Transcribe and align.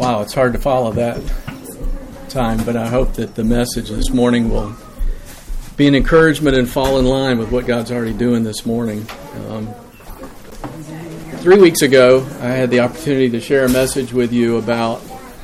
Wow, 0.00 0.22
it's 0.22 0.32
hard 0.32 0.54
to 0.54 0.58
follow 0.58 0.92
that 0.92 1.20
time, 2.30 2.64
but 2.64 2.74
I 2.74 2.88
hope 2.88 3.12
that 3.16 3.34
the 3.34 3.44
message 3.44 3.90
this 3.90 4.08
morning 4.08 4.48
will 4.48 4.74
be 5.76 5.86
an 5.88 5.94
encouragement 5.94 6.56
and 6.56 6.66
fall 6.66 6.98
in 6.98 7.04
line 7.04 7.36
with 7.36 7.52
what 7.52 7.66
God's 7.66 7.92
already 7.92 8.14
doing 8.14 8.42
this 8.42 8.64
morning. 8.64 9.06
Um, 9.48 9.68
three 11.40 11.60
weeks 11.60 11.82
ago, 11.82 12.26
I 12.40 12.46
had 12.46 12.70
the 12.70 12.80
opportunity 12.80 13.28
to 13.28 13.42
share 13.42 13.66
a 13.66 13.68
message 13.68 14.10
with 14.10 14.32
you 14.32 14.56
about 14.56 15.02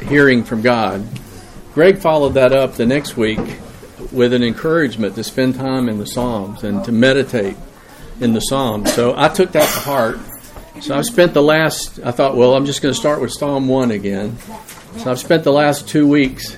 hearing 0.09 0.43
from 0.43 0.63
God. 0.63 1.07
Greg 1.75 1.99
followed 1.99 2.33
that 2.33 2.55
up 2.55 2.77
the 2.77 2.87
next 2.87 3.15
week 3.15 3.59
with 4.11 4.33
an 4.33 4.43
encouragement 4.43 5.17
to 5.17 5.23
spend 5.23 5.57
time 5.57 5.87
in 5.87 5.99
the 5.99 6.07
Psalms 6.07 6.65
and 6.65 6.83
to 6.87 6.93
meditate 6.93 7.59
in 8.21 8.33
the 8.33 8.41
Psalms. 8.41 8.91
So 8.95 9.13
I 9.19 9.29
took 9.29 9.53
that 9.53 9.71
to 9.71 9.81
heart 9.81 10.19
so 10.81 10.97
I've 10.97 11.07
spent 11.07 11.35
the 11.35 11.43
last, 11.43 12.01
I 12.05 12.11
thought, 12.11 12.37
well, 12.37 12.55
I'm 12.55 12.67
just 12.67 12.83
going 12.83 12.95
to 12.95 12.99
start 12.99 13.21
with 13.21 13.33
Psalm 13.33 13.69
1 13.69 13.91
again. 13.91 14.37
So 14.99 15.11
I've 15.11 15.19
spent 15.19 15.45
the 15.45 15.53
last 15.53 15.89
two 15.89 16.07
weeks 16.07 16.57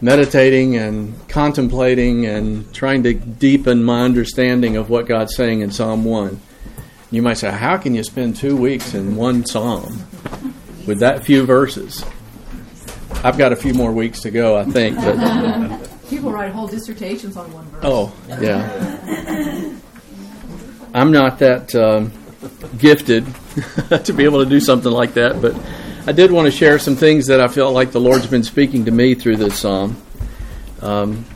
meditating 0.00 0.76
and 0.76 1.28
contemplating 1.28 2.26
and 2.26 2.72
trying 2.72 3.02
to 3.02 3.14
deepen 3.14 3.82
my 3.82 4.02
understanding 4.02 4.76
of 4.76 4.90
what 4.90 5.06
God's 5.06 5.34
saying 5.34 5.60
in 5.60 5.70
Psalm 5.70 6.04
1. 6.04 6.40
You 7.10 7.22
might 7.22 7.38
say, 7.38 7.50
how 7.50 7.78
can 7.78 7.94
you 7.94 8.04
spend 8.04 8.36
two 8.36 8.56
weeks 8.56 8.94
in 8.94 9.16
one 9.16 9.44
psalm 9.44 10.04
with 10.86 11.00
that 11.00 11.24
few 11.24 11.46
verses? 11.46 12.04
I've 13.24 13.38
got 13.38 13.52
a 13.52 13.56
few 13.56 13.74
more 13.74 13.92
weeks 13.92 14.20
to 14.20 14.30
go, 14.30 14.56
I 14.56 14.64
think. 14.64 14.96
But 14.96 15.90
people 16.10 16.30
write 16.30 16.52
whole 16.52 16.68
dissertations 16.68 17.36
on 17.36 17.50
one 17.52 17.64
verse. 17.66 17.80
Oh, 17.84 18.14
yeah. 18.40 19.74
I'm 20.94 21.10
not 21.10 21.38
that 21.40 21.74
um, 21.74 22.12
gifted 22.78 23.26
to 24.04 24.12
be 24.12 24.24
able 24.24 24.42
to 24.42 24.48
do 24.48 24.60
something 24.60 24.92
like 24.92 25.14
that, 25.14 25.40
but 25.40 25.54
I 26.08 26.12
did 26.12 26.32
want 26.32 26.46
to 26.46 26.50
share 26.50 26.78
some 26.78 26.96
things 26.96 27.26
that 27.26 27.38
I 27.38 27.48
felt 27.48 27.74
like 27.74 27.92
the 27.92 28.00
Lord's 28.00 28.26
been 28.26 28.42
speaking 28.42 28.86
to 28.86 28.90
me 28.90 29.14
through 29.14 29.36
this 29.36 29.58
psalm. 29.58 30.00
Um, 30.80 31.26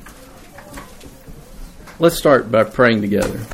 let's 1.98 2.16
start 2.16 2.50
by 2.50 2.64
praying 2.64 3.02
together. 3.02 3.46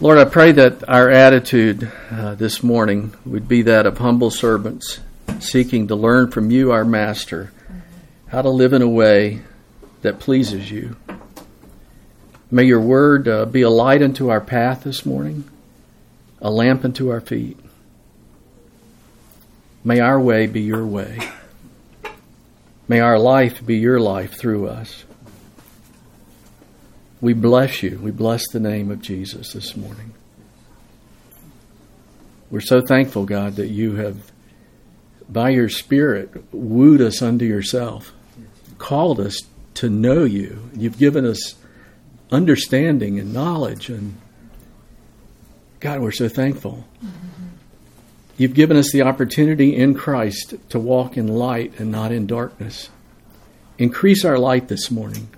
Lord, 0.00 0.18
I 0.18 0.26
pray 0.26 0.52
that 0.52 0.86
our 0.88 1.08
attitude 1.08 1.90
uh, 2.10 2.34
this 2.34 2.62
morning 2.62 3.14
would 3.24 3.48
be 3.48 3.62
that 3.62 3.86
of 3.86 3.98
humble 3.98 4.30
servants 4.30 5.00
seeking 5.38 5.88
to 5.88 5.94
learn 5.94 6.30
from 6.30 6.50
you, 6.50 6.72
our 6.72 6.84
Master, 6.84 7.52
how 8.26 8.42
to 8.42 8.50
live 8.50 8.72
in 8.72 8.82
a 8.82 8.88
way 8.88 9.40
that 10.02 10.18
pleases 10.18 10.70
you. 10.70 10.96
May 12.50 12.64
your 12.64 12.80
word 12.80 13.28
uh, 13.28 13.46
be 13.46 13.62
a 13.62 13.70
light 13.70 14.02
unto 14.02 14.28
our 14.28 14.42
path 14.42 14.84
this 14.84 15.06
morning 15.06 15.44
a 16.42 16.50
lamp 16.50 16.84
unto 16.84 17.08
our 17.10 17.20
feet. 17.20 17.56
May 19.84 20.00
our 20.00 20.20
way 20.20 20.46
be 20.46 20.60
your 20.60 20.84
way. 20.84 21.18
May 22.88 22.98
our 22.98 23.18
life 23.18 23.64
be 23.64 23.76
your 23.76 24.00
life 24.00 24.36
through 24.38 24.68
us. 24.68 25.04
We 27.20 27.32
bless 27.32 27.84
you. 27.84 28.00
We 28.02 28.10
bless 28.10 28.42
the 28.48 28.58
name 28.58 28.90
of 28.90 29.00
Jesus 29.00 29.52
this 29.52 29.76
morning. 29.76 30.14
We're 32.50 32.60
so 32.60 32.80
thankful, 32.80 33.24
God, 33.24 33.54
that 33.56 33.68
you 33.68 33.94
have, 33.94 34.32
by 35.28 35.50
your 35.50 35.68
Spirit, 35.68 36.52
wooed 36.52 37.00
us 37.00 37.22
unto 37.22 37.44
yourself, 37.44 38.12
called 38.78 39.20
us 39.20 39.38
to 39.74 39.88
know 39.88 40.24
you. 40.24 40.68
You've 40.74 40.98
given 40.98 41.24
us 41.24 41.54
understanding 42.32 43.20
and 43.20 43.32
knowledge 43.32 43.88
and 43.88 44.16
God, 45.82 46.00
we're 46.00 46.12
so 46.12 46.28
thankful. 46.28 46.84
Mm-hmm. 47.04 47.46
You've 48.36 48.54
given 48.54 48.76
us 48.76 48.92
the 48.92 49.02
opportunity 49.02 49.74
in 49.74 49.94
Christ 49.94 50.54
to 50.68 50.78
walk 50.78 51.16
in 51.16 51.26
light 51.26 51.80
and 51.80 51.90
not 51.90 52.12
in 52.12 52.28
darkness. 52.28 52.88
Increase 53.78 54.24
our 54.24 54.38
light 54.38 54.68
this 54.68 54.92
morning 54.92 55.28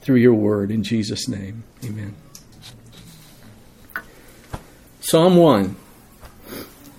through 0.00 0.16
your 0.16 0.32
word 0.32 0.70
in 0.70 0.82
Jesus' 0.82 1.28
name. 1.28 1.64
Amen. 1.84 2.14
Psalm 5.00 5.36
1 5.36 5.76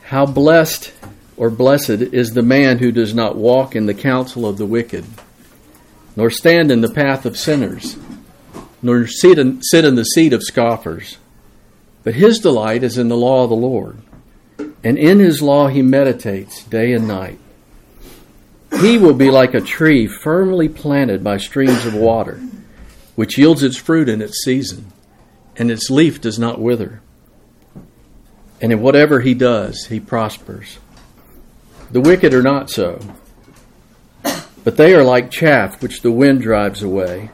How 0.03 0.28
blessed 0.28 0.94
or 1.38 1.50
blessed 1.50 1.90
is 1.90 2.34
the 2.34 2.44
man 2.44 2.78
who 2.78 2.91
does 2.91 3.16
not 3.16 3.35
walk 3.35 3.75
in 3.75 3.88
the 3.88 3.95
counsel 3.95 4.45
of 4.45 4.59
the 4.59 4.68
wicked, 4.68 5.06
nor 6.16 6.29
stand 6.29 6.72
in 6.72 6.81
the 6.81 6.94
path 6.94 7.25
of 7.25 7.35
sinners, 7.35 7.97
nor 8.79 9.07
sit 9.07 9.40
in, 9.40 9.59
sit 9.63 9.85
in 9.85 9.95
the 9.95 10.03
seat 10.03 10.34
of 10.34 10.44
scoffers 10.44 11.18
but 12.03 12.16
his 12.16 12.39
delight 12.39 12.84
is 12.84 12.97
in 12.97 13.09
the 13.09 13.17
law 13.17 13.44
of 13.44 13.50
the 13.50 13.56
Lord, 13.56 13.97
and 14.84 14.97
in 14.97 15.19
his 15.19 15.41
law 15.41 15.67
he 15.67 15.81
meditates 15.81 16.63
day 16.63 16.94
and 16.94 17.07
night. 17.07 17.39
He 18.79 18.97
will 18.97 19.13
be 19.13 19.29
like 19.29 19.53
a 19.53 19.62
tree 19.62 20.07
firmly 20.07 20.69
planted 20.69 21.23
by 21.23 21.38
streams 21.38 21.85
of 21.85 21.94
water, 21.94 22.41
which 23.16 23.38
yields 23.38 23.63
its 23.63 23.78
fruit 23.78 24.09
in 24.09 24.22
its 24.22 24.44
season, 24.44 24.91
and 25.57 25.69
its 25.69 25.89
leaf 25.89 26.22
does 26.22 26.39
not 26.39 26.59
wither. 26.59 27.01
And 28.62 28.72
in 28.72 28.81
whatever 28.81 29.19
he 29.19 29.33
does, 29.33 29.85
he 29.88 30.00
prospers. 30.00 30.79
The 31.91 32.01
wicked 32.01 32.33
are 32.33 32.44
not 32.44 32.69
so, 32.69 33.00
but 34.63 34.78
they 34.78 34.95
are 34.95 35.03
like 35.03 35.29
chaff 35.29 35.81
which 35.81 36.01
the 36.01 36.12
wind 36.12 36.41
drives 36.41 36.81
away. 36.81 37.29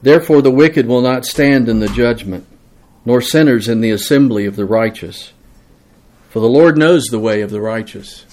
Therefore, 0.00 0.40
the 0.42 0.50
wicked 0.50 0.86
will 0.86 1.02
not 1.02 1.26
stand 1.26 1.68
in 1.68 1.80
the 1.80 1.88
judgment 1.88 2.46
nor 3.08 3.22
sinners 3.22 3.70
in 3.70 3.80
the 3.80 3.90
assembly 3.90 4.44
of 4.44 4.54
the 4.54 4.66
righteous. 4.66 5.32
For 6.28 6.40
the 6.40 6.46
Lord 6.46 6.76
knows 6.76 7.04
the 7.04 7.18
way 7.18 7.40
of 7.40 7.48
the 7.48 7.58
righteous, 7.58 8.26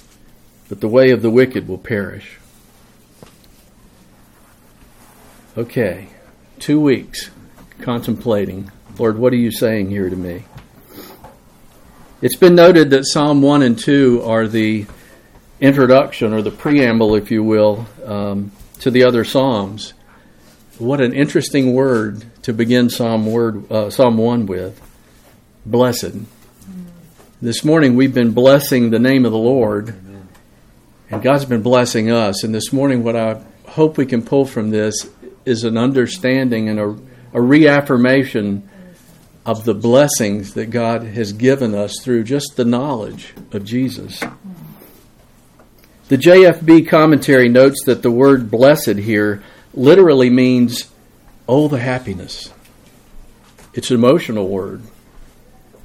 but 0.68 0.82
the 0.82 0.90
way 0.90 1.12
of 1.12 1.22
the 1.22 1.30
wicked 1.30 1.66
will 1.66 1.78
perish. 1.78 2.38
Okay, 5.58 6.10
two 6.60 6.82
weeks 6.82 7.30
contemplating. 7.80 8.70
Lord, 9.00 9.18
what 9.18 9.32
are 9.32 9.38
you 9.38 9.50
saying 9.50 9.92
here 9.92 10.10
to 10.10 10.16
me? 10.18 10.44
It's 12.22 12.36
been 12.36 12.56
noted 12.56 12.90
that 12.90 13.06
Psalm 13.06 13.42
1 13.42 13.62
and 13.62 13.80
2 13.80 14.24
are 14.26 14.46
the 14.46 14.88
introduction 15.62 16.34
or 16.34 16.42
the 16.42 16.52
preamble, 16.52 17.16
if 17.16 17.32
you 17.32 17.46
will, 17.46 17.88
um, 18.04 18.52
to 18.82 18.92
the 18.92 19.06
other 19.06 19.24
Psalms. 19.24 19.94
What 20.78 21.00
an 21.00 21.14
interesting 21.14 21.74
word 21.74 22.26
to 22.42 22.52
begin 22.52 22.90
Psalm 22.90 23.28
word 23.28 23.72
uh, 23.72 23.90
Psalm 23.90 24.18
one 24.18 24.46
with. 24.46 24.82
Blessed. 25.66 26.16
This 27.42 27.64
morning 27.64 27.96
we've 27.96 28.14
been 28.14 28.34
blessing 28.34 28.90
the 28.90 29.00
name 29.00 29.26
of 29.26 29.32
the 29.32 29.38
Lord, 29.38 29.96
and 31.10 31.24
God's 31.24 31.46
been 31.46 31.62
blessing 31.62 32.12
us. 32.12 32.44
And 32.44 32.54
this 32.54 32.74
morning, 32.74 33.06
what 33.06 33.16
I 33.16 33.42
hope 33.70 33.98
we 33.98 34.06
can 34.06 34.22
pull 34.22 34.44
from 34.44 34.70
this 34.70 35.10
is 35.46 35.64
an 35.64 35.78
understanding 35.78 36.68
and 36.68 36.78
a, 36.78 36.98
a 37.32 37.42
reaffirmation 37.42 38.70
of 39.46 39.64
the 39.64 39.76
blessings 39.76 40.56
that 40.56 40.72
God 40.72 41.04
has 41.04 41.32
given 41.32 41.74
us 41.74 42.02
through 42.04 42.26
just 42.26 42.58
the 42.58 42.66
knowledge 42.66 43.34
of 43.54 43.64
Jesus. 43.64 44.22
The 46.10 46.18
JFB 46.18 46.90
commentary 46.90 47.48
notes 47.48 47.86
that 47.86 48.02
the 48.04 48.12
word 48.12 48.52
blessed 48.52 48.98
here 48.98 49.42
literally 49.76 50.30
means, 50.30 50.92
oh, 51.48 51.68
the 51.68 51.80
happiness. 51.80 52.52
It's 53.74 53.92
an 53.92 53.98
emotional 53.98 54.48
word. 54.48 54.82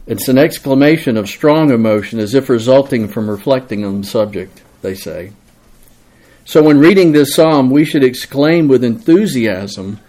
It's 0.07 0.29
an 0.29 0.39
exclamation 0.39 1.17
of 1.17 1.29
strong 1.29 1.71
emotion 1.71 2.19
as 2.19 2.35
if 2.35 2.49
resulting 2.49 3.09
from 3.09 3.29
reflecting 3.29 3.85
on 3.85 4.01
the 4.01 4.07
subject, 4.07 4.63
they 4.83 4.95
say. 4.95 5.33
So 6.45 6.63
when 6.63 6.79
reading 6.79 7.13
this 7.13 7.35
psalm, 7.35 7.71
we 7.71 7.85
should 7.85 8.03
exclaim 8.03 8.67
with 8.67 8.83
enthusiasm 8.83 10.01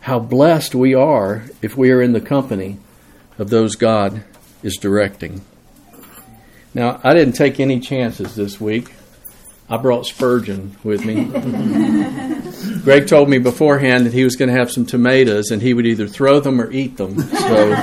how 0.00 0.18
blessed 0.18 0.74
we 0.74 0.94
are 0.94 1.44
if 1.62 1.76
we 1.76 1.90
are 1.90 2.02
in 2.02 2.12
the 2.12 2.20
company 2.20 2.78
of 3.38 3.50
those 3.50 3.76
God 3.76 4.24
is 4.62 4.76
directing. 4.76 5.44
Now, 6.74 7.00
I 7.02 7.14
didn't 7.14 7.34
take 7.34 7.58
any 7.58 7.80
chances 7.80 8.34
this 8.34 8.60
week. 8.60 8.92
I 9.68 9.76
brought 9.76 10.06
Spurgeon 10.06 10.76
with 10.84 11.04
me. 11.04 12.36
Greg 12.82 13.06
told 13.06 13.28
me 13.28 13.38
beforehand 13.38 14.06
that 14.06 14.12
he 14.12 14.24
was 14.24 14.36
going 14.36 14.48
to 14.50 14.58
have 14.58 14.70
some 14.70 14.86
tomatoes 14.86 15.50
and 15.50 15.60
he 15.60 15.74
would 15.74 15.86
either 15.86 16.06
throw 16.06 16.40
them 16.40 16.60
or 16.60 16.70
eat 16.70 16.96
them. 16.96 17.20
So 17.20 17.74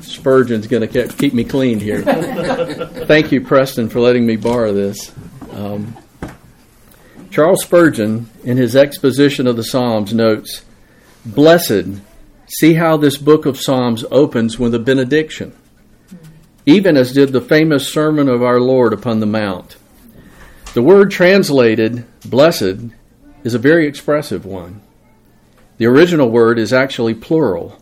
Spurgeon's 0.00 0.66
going 0.66 0.88
to 0.88 1.08
keep 1.08 1.34
me 1.34 1.44
clean 1.44 1.78
here. 1.78 2.02
Thank 2.02 3.32
you, 3.32 3.40
Preston, 3.40 3.88
for 3.88 4.00
letting 4.00 4.26
me 4.26 4.36
borrow 4.36 4.72
this. 4.72 5.12
Um, 5.52 5.96
Charles 7.30 7.62
Spurgeon, 7.62 8.28
in 8.44 8.56
his 8.56 8.74
exposition 8.74 9.46
of 9.46 9.56
the 9.56 9.64
Psalms, 9.64 10.12
notes 10.12 10.64
Blessed, 11.24 12.00
see 12.46 12.74
how 12.74 12.96
this 12.96 13.18
book 13.18 13.46
of 13.46 13.60
Psalms 13.60 14.04
opens 14.10 14.58
with 14.58 14.74
a 14.74 14.78
benediction, 14.78 15.54
even 16.64 16.96
as 16.96 17.12
did 17.12 17.32
the 17.32 17.40
famous 17.40 17.92
sermon 17.92 18.28
of 18.28 18.42
our 18.42 18.60
Lord 18.60 18.92
upon 18.92 19.20
the 19.20 19.26
Mount. 19.26 19.76
The 20.74 20.82
word 20.82 21.10
translated 21.10 22.04
blessed 22.24 22.90
is 23.44 23.54
a 23.54 23.58
very 23.58 23.86
expressive 23.86 24.44
one. 24.44 24.80
The 25.78 25.86
original 25.86 26.30
word 26.30 26.58
is 26.58 26.72
actually 26.72 27.14
plural. 27.14 27.80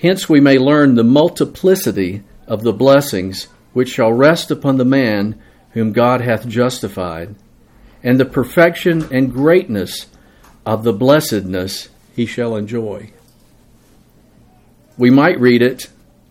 Hence, 0.00 0.28
we 0.28 0.40
may 0.40 0.58
learn 0.58 0.94
the 0.94 1.04
multiplicity 1.04 2.22
of 2.46 2.62
the 2.62 2.72
blessings 2.72 3.48
which 3.72 3.90
shall 3.90 4.12
rest 4.12 4.50
upon 4.50 4.76
the 4.76 4.84
man 4.84 5.40
whom 5.72 5.92
God 5.92 6.20
hath 6.20 6.48
justified, 6.48 7.34
and 8.02 8.18
the 8.18 8.24
perfection 8.24 9.12
and 9.12 9.32
greatness 9.32 10.06
of 10.64 10.84
the 10.84 10.92
blessedness 10.92 11.88
he 12.14 12.24
shall 12.24 12.56
enjoy. 12.56 13.10
We 14.96 15.10
might 15.10 15.38
read 15.38 15.62
it, 15.62 15.88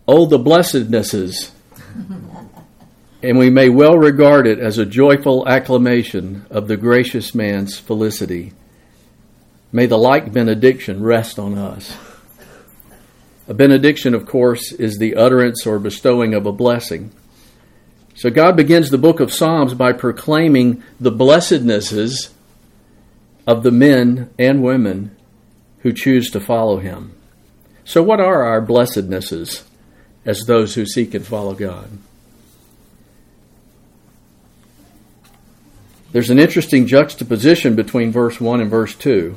Oh, 0.08 0.26
the 0.26 0.38
blessednesses. 0.38 1.50
and 3.26 3.36
we 3.36 3.50
may 3.50 3.68
well 3.68 3.98
regard 3.98 4.46
it 4.46 4.60
as 4.60 4.78
a 4.78 4.86
joyful 4.86 5.48
acclamation 5.48 6.46
of 6.48 6.68
the 6.68 6.76
gracious 6.76 7.34
man's 7.34 7.76
felicity. 7.76 8.52
May 9.72 9.86
the 9.86 9.98
like 9.98 10.32
benediction 10.32 11.02
rest 11.02 11.36
on 11.36 11.58
us. 11.58 11.96
A 13.48 13.54
benediction, 13.54 14.14
of 14.14 14.26
course, 14.26 14.70
is 14.70 14.98
the 14.98 15.16
utterance 15.16 15.66
or 15.66 15.80
bestowing 15.80 16.34
of 16.34 16.46
a 16.46 16.52
blessing. 16.52 17.10
So 18.14 18.30
God 18.30 18.56
begins 18.56 18.90
the 18.90 18.96
book 18.96 19.18
of 19.18 19.32
Psalms 19.32 19.74
by 19.74 19.92
proclaiming 19.92 20.84
the 21.00 21.10
blessednesses 21.10 22.32
of 23.44 23.64
the 23.64 23.72
men 23.72 24.30
and 24.38 24.62
women 24.62 25.16
who 25.80 25.92
choose 25.92 26.30
to 26.30 26.38
follow 26.38 26.78
him. 26.78 27.12
So, 27.84 28.04
what 28.04 28.20
are 28.20 28.44
our 28.44 28.60
blessednesses 28.60 29.64
as 30.24 30.44
those 30.46 30.76
who 30.76 30.86
seek 30.86 31.12
and 31.12 31.26
follow 31.26 31.54
God? 31.54 31.90
There's 36.16 36.30
an 36.30 36.38
interesting 36.38 36.86
juxtaposition 36.86 37.76
between 37.76 38.10
verse 38.10 38.40
1 38.40 38.62
and 38.62 38.70
verse 38.70 38.94
2. 38.94 39.36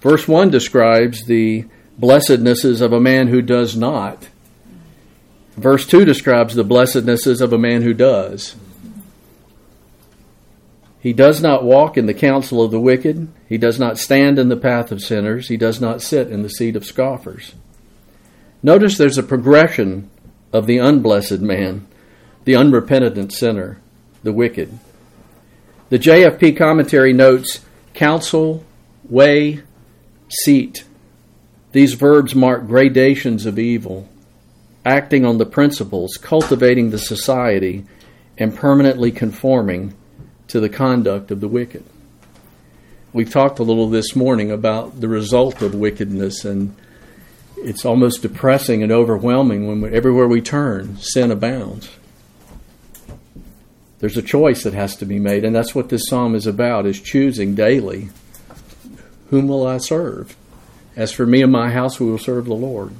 Verse 0.00 0.26
1 0.26 0.48
describes 0.48 1.26
the 1.26 1.66
blessednesses 1.98 2.80
of 2.80 2.94
a 2.94 2.98
man 2.98 3.28
who 3.28 3.42
does 3.42 3.76
not 3.76 4.28
Verse 5.58 5.86
2 5.86 6.06
describes 6.06 6.54
the 6.54 6.64
blessednesses 6.64 7.42
of 7.42 7.52
a 7.52 7.58
man 7.58 7.82
who 7.82 7.92
does. 7.92 8.56
He 10.98 11.12
does 11.12 11.42
not 11.42 11.62
walk 11.62 11.98
in 11.98 12.06
the 12.06 12.14
counsel 12.14 12.62
of 12.62 12.70
the 12.70 12.80
wicked. 12.80 13.28
He 13.46 13.58
does 13.58 13.78
not 13.78 13.98
stand 13.98 14.38
in 14.38 14.48
the 14.48 14.56
path 14.56 14.90
of 14.90 15.02
sinners. 15.02 15.48
He 15.48 15.58
does 15.58 15.78
not 15.78 16.00
sit 16.00 16.30
in 16.30 16.42
the 16.42 16.48
seat 16.48 16.74
of 16.74 16.86
scoffers. 16.86 17.52
Notice 18.62 18.96
there's 18.96 19.18
a 19.18 19.22
progression 19.22 20.08
of 20.54 20.64
the 20.66 20.78
unblessed 20.78 21.40
man, 21.40 21.86
the 22.46 22.56
unrepentant 22.56 23.30
sinner, 23.30 23.78
the 24.22 24.32
wicked. 24.32 24.78
The 25.90 25.98
JFB 25.98 26.56
commentary 26.56 27.12
notes 27.12 27.60
counsel, 27.94 28.64
way, 29.08 29.62
seat. 30.28 30.84
These 31.72 31.94
verbs 31.94 32.34
mark 32.34 32.66
gradations 32.66 33.46
of 33.46 33.58
evil 33.58 34.08
acting 34.88 35.24
on 35.24 35.36
the 35.38 35.46
principles, 35.46 36.16
cultivating 36.16 36.90
the 36.90 36.98
society, 36.98 37.84
and 38.38 38.54
permanently 38.54 39.12
conforming 39.12 39.94
to 40.46 40.60
the 40.60 40.68
conduct 40.68 41.30
of 41.30 41.40
the 41.40 41.48
wicked. 41.48 41.84
We've 43.12 43.30
talked 43.30 43.58
a 43.58 43.62
little 43.62 43.90
this 43.90 44.16
morning 44.16 44.50
about 44.50 45.00
the 45.00 45.08
result 45.08 45.60
of 45.60 45.74
wickedness, 45.74 46.44
and 46.44 46.74
it's 47.56 47.84
almost 47.84 48.22
depressing 48.22 48.82
and 48.82 48.90
overwhelming 48.90 49.66
when 49.66 49.80
we, 49.82 49.90
everywhere 49.90 50.28
we 50.28 50.40
turn, 50.40 50.96
sin 50.98 51.30
abounds. 51.30 51.90
There's 53.98 54.16
a 54.16 54.22
choice 54.22 54.62
that 54.62 54.74
has 54.74 54.96
to 54.96 55.06
be 55.06 55.18
made, 55.18 55.44
and 55.44 55.54
that's 55.54 55.74
what 55.74 55.88
this 55.88 56.08
psalm 56.08 56.34
is 56.34 56.46
about: 56.46 56.86
is 56.86 57.00
choosing 57.00 57.54
daily 57.54 58.10
whom 59.30 59.48
will 59.48 59.66
I 59.66 59.78
serve. 59.78 60.36
As 60.96 61.12
for 61.12 61.26
me 61.26 61.42
and 61.42 61.52
my 61.52 61.70
house, 61.70 62.00
we 62.00 62.10
will 62.10 62.18
serve 62.18 62.46
the 62.46 62.54
Lord. 62.54 62.92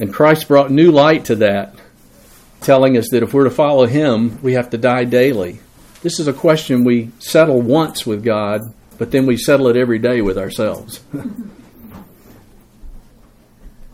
And 0.00 0.12
Christ 0.12 0.48
brought 0.48 0.70
new 0.70 0.90
light 0.90 1.26
to 1.26 1.36
that, 1.36 1.74
telling 2.60 2.96
us 2.96 3.10
that 3.10 3.22
if 3.22 3.32
we're 3.32 3.44
to 3.44 3.50
follow 3.50 3.86
Him, 3.86 4.40
we 4.42 4.54
have 4.54 4.70
to 4.70 4.78
die 4.78 5.04
daily. 5.04 5.60
This 6.02 6.18
is 6.18 6.26
a 6.26 6.32
question 6.32 6.84
we 6.84 7.10
settle 7.18 7.60
once 7.62 8.04
with 8.04 8.24
God, 8.24 8.62
but 8.98 9.10
then 9.10 9.26
we 9.26 9.36
settle 9.36 9.68
it 9.68 9.76
every 9.76 9.98
day 9.98 10.20
with 10.20 10.36
ourselves. 10.36 11.00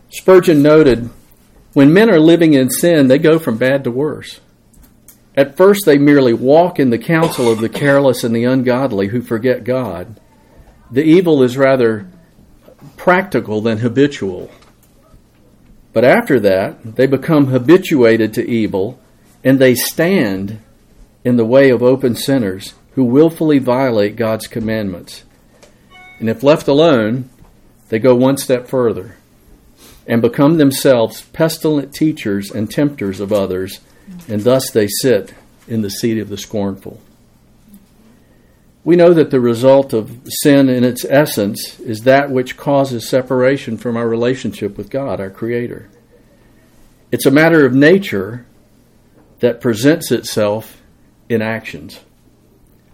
Spurgeon 0.09 0.61
noted 0.61 1.09
when 1.73 1.93
men 1.93 2.09
are 2.09 2.19
living 2.19 2.53
in 2.53 2.69
sin, 2.69 3.07
they 3.07 3.17
go 3.17 3.39
from 3.39 3.57
bad 3.57 3.85
to 3.85 3.91
worse. 3.91 4.41
At 5.35 5.55
first, 5.55 5.85
they 5.85 5.97
merely 5.97 6.33
walk 6.33 6.79
in 6.79 6.89
the 6.89 6.97
counsel 6.97 7.51
of 7.51 7.59
the 7.59 7.69
careless 7.69 8.23
and 8.23 8.35
the 8.35 8.43
ungodly 8.43 9.07
who 9.07 9.21
forget 9.21 9.63
God. 9.63 10.19
The 10.91 11.03
evil 11.03 11.41
is 11.41 11.57
rather 11.57 12.07
practical 12.97 13.61
than 13.61 13.77
habitual. 13.77 14.51
But 15.93 16.03
after 16.03 16.39
that, 16.41 16.95
they 16.95 17.07
become 17.07 17.47
habituated 17.47 18.33
to 18.33 18.47
evil 18.47 18.99
and 19.43 19.59
they 19.59 19.75
stand 19.75 20.59
in 21.23 21.37
the 21.37 21.45
way 21.45 21.69
of 21.69 21.81
open 21.81 22.15
sinners 22.15 22.73
who 22.93 23.03
willfully 23.03 23.59
violate 23.59 24.15
God's 24.15 24.47
commandments. 24.47 25.23
And 26.19 26.29
if 26.29 26.43
left 26.43 26.67
alone, 26.67 27.29
they 27.89 27.99
go 27.99 28.15
one 28.15 28.37
step 28.37 28.67
further 28.67 29.17
and 30.07 30.21
become 30.21 30.57
themselves 30.57 31.21
pestilent 31.33 31.93
teachers 31.93 32.51
and 32.51 32.69
tempters 32.69 33.19
of 33.19 33.31
others, 33.31 33.79
and 34.27 34.41
thus 34.41 34.69
they 34.71 34.87
sit 34.87 35.33
in 35.67 35.81
the 35.81 35.89
seat 35.89 36.19
of 36.19 36.29
the 36.29 36.37
scornful. 36.37 37.01
We 38.83 38.95
know 38.95 39.13
that 39.13 39.29
the 39.29 39.39
result 39.39 39.93
of 39.93 40.19
sin 40.41 40.67
in 40.67 40.83
its 40.83 41.05
essence 41.05 41.79
is 41.79 42.01
that 42.01 42.31
which 42.31 42.57
causes 42.57 43.07
separation 43.07 43.77
from 43.77 43.95
our 43.95 44.07
relationship 44.07 44.75
with 44.77 44.89
God, 44.89 45.19
our 45.19 45.29
Creator. 45.29 45.89
It's 47.11 47.25
a 47.25 47.31
matter 47.31 47.65
of 47.65 47.73
nature 47.73 48.45
that 49.39 49.61
presents 49.61 50.11
itself 50.11 50.81
in 51.29 51.41
actions. 51.41 51.99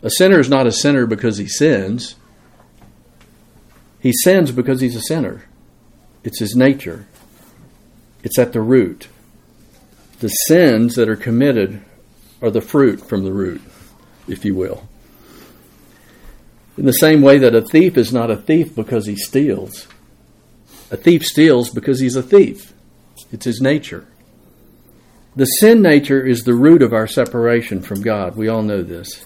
A 0.02 0.10
sinner 0.10 0.40
is 0.40 0.50
not 0.50 0.68
a 0.68 0.72
sinner 0.72 1.06
because 1.06 1.38
he 1.38 1.48
sins, 1.48 2.16
he 4.00 4.12
sins 4.12 4.52
because 4.52 4.82
he's 4.82 4.96
a 4.96 5.02
sinner. 5.02 5.46
It's 6.24 6.40
his 6.40 6.56
nature, 6.56 7.08
it's 8.24 8.38
at 8.38 8.54
the 8.54 8.62
root. 8.62 9.08
The 10.20 10.30
sins 10.30 10.96
that 10.96 11.10
are 11.10 11.16
committed 11.16 11.82
are 12.42 12.50
the 12.50 12.62
fruit 12.62 13.08
from 13.08 13.24
the 13.24 13.34
root, 13.34 13.62
if 14.28 14.44
you 14.46 14.56
will. 14.56 14.88
In 16.78 16.86
the 16.86 16.94
same 16.94 17.22
way 17.22 17.38
that 17.40 17.56
a 17.56 17.62
thief 17.62 17.98
is 17.98 18.14
not 18.14 18.32
a 18.32 18.38
thief 18.38 18.76
because 18.76 19.06
he 19.06 19.16
steals, 19.16 19.88
a 20.90 20.98
thief 20.98 21.26
steals 21.26 21.70
because 21.70 22.00
he's 22.00 22.16
a 22.16 22.24
thief. 22.24 22.74
It's 23.32 23.46
his 23.46 23.62
nature. 23.62 24.08
The 25.36 25.46
sin 25.46 25.82
nature 25.82 26.26
is 26.26 26.44
the 26.44 26.56
root 26.56 26.82
of 26.82 26.94
our 26.94 27.08
separation 27.08 27.82
from 27.82 28.02
God. 28.02 28.36
We 28.36 28.48
all 28.48 28.64
know 28.64 28.82
this. 28.82 29.26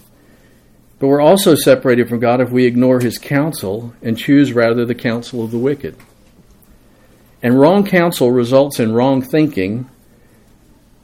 But 1.00 1.08
we're 1.08 1.22
also 1.22 1.56
separated 1.56 2.10
from 2.10 2.20
God 2.20 2.42
if 2.42 2.52
we 2.52 2.66
ignore 2.66 3.00
his 3.00 3.18
counsel 3.18 3.94
and 4.02 4.18
choose 4.18 4.54
rather 4.54 4.86
the 4.86 4.96
counsel 4.96 5.44
of 5.44 5.52
the 5.52 5.58
wicked. 5.58 5.96
And 7.42 7.60
wrong 7.60 7.86
counsel 7.86 8.32
results 8.32 8.80
in 8.80 8.94
wrong 8.94 9.22
thinking, 9.22 9.90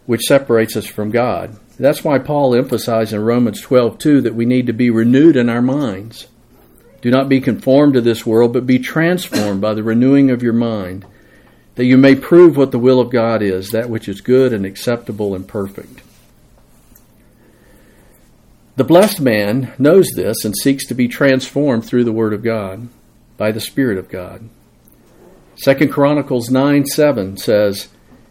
which 0.08 0.22
separates 0.22 0.76
us 0.76 0.88
from 0.88 1.12
God. 1.12 1.56
That's 1.78 2.04
why 2.04 2.18
Paul 2.18 2.56
emphasized 2.56 3.14
in 3.14 3.22
Romans 3.22 3.62
12 3.62 4.00
2 4.00 4.22
that 4.22 4.34
we 4.34 4.46
need 4.46 4.66
to 4.66 4.74
be 4.74 4.90
renewed 4.90 5.36
in 5.36 5.50
our 5.50 5.62
minds. 5.62 6.28
Do 7.02 7.12
not 7.12 7.30
be 7.30 7.40
conformed 7.40 7.94
to 7.94 8.02
this 8.02 8.26
world, 8.26 8.54
but 8.54 8.66
be 8.66 8.80
transformed 8.80 9.62
by 9.62 9.76
the 9.76 9.84
renewing 9.84 10.32
of 10.32 10.42
your 10.42 10.54
mind, 10.54 11.06
that 11.76 11.86
you 11.86 11.96
may 11.96 12.16
prove 12.16 12.58
what 12.58 12.72
the 12.72 12.80
will 12.80 13.00
of 13.00 13.12
God 13.12 13.44
is, 13.44 13.70
that 13.70 13.90
which 13.90 14.10
is 14.10 14.22
good 14.22 14.52
and 14.52 14.66
acceptable 14.66 15.36
and 15.36 15.48
perfect. 15.48 16.02
The 18.78 18.84
blessed 18.84 19.22
man 19.22 19.74
knows 19.78 20.08
this 20.16 20.44
and 20.44 20.56
seeks 20.56 20.88
to 20.88 20.96
be 20.96 21.08
transformed 21.08 21.86
through 21.86 22.04
the 22.06 22.12
Word 22.12 22.34
of 22.34 22.44
God, 22.44 22.88
by 23.38 23.52
the 23.52 23.62
Spirit 23.62 23.98
of 23.98 24.10
God. 24.10 24.50
Second 25.56 25.92
Chronicles 25.92 26.50
9 26.50 26.86
7 26.86 27.38
says, 27.38 27.88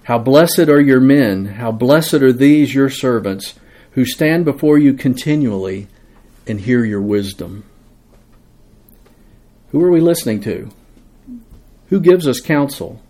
How 0.07 0.19
blessed 0.19 0.69
are 0.69 0.81
your 0.81 1.01
men, 1.01 1.47
how 1.47 1.73
blessed 1.73 2.15
are 2.15 2.33
these 2.33 2.73
your 2.73 2.89
servants, 2.91 3.55
who 3.91 4.05
stand 4.05 4.45
before 4.45 4.79
you 4.79 4.95
continually 4.95 5.89
and 6.47 6.61
hear 6.61 6.85
your 6.85 7.03
wisdom. 7.03 7.65
Who 9.73 9.83
are 9.83 9.91
we 9.91 9.99
listening 9.99 10.43
to? 10.43 10.71
Who 11.89 11.99
gives 11.99 12.29
us 12.29 12.41
counsel? 12.41 13.03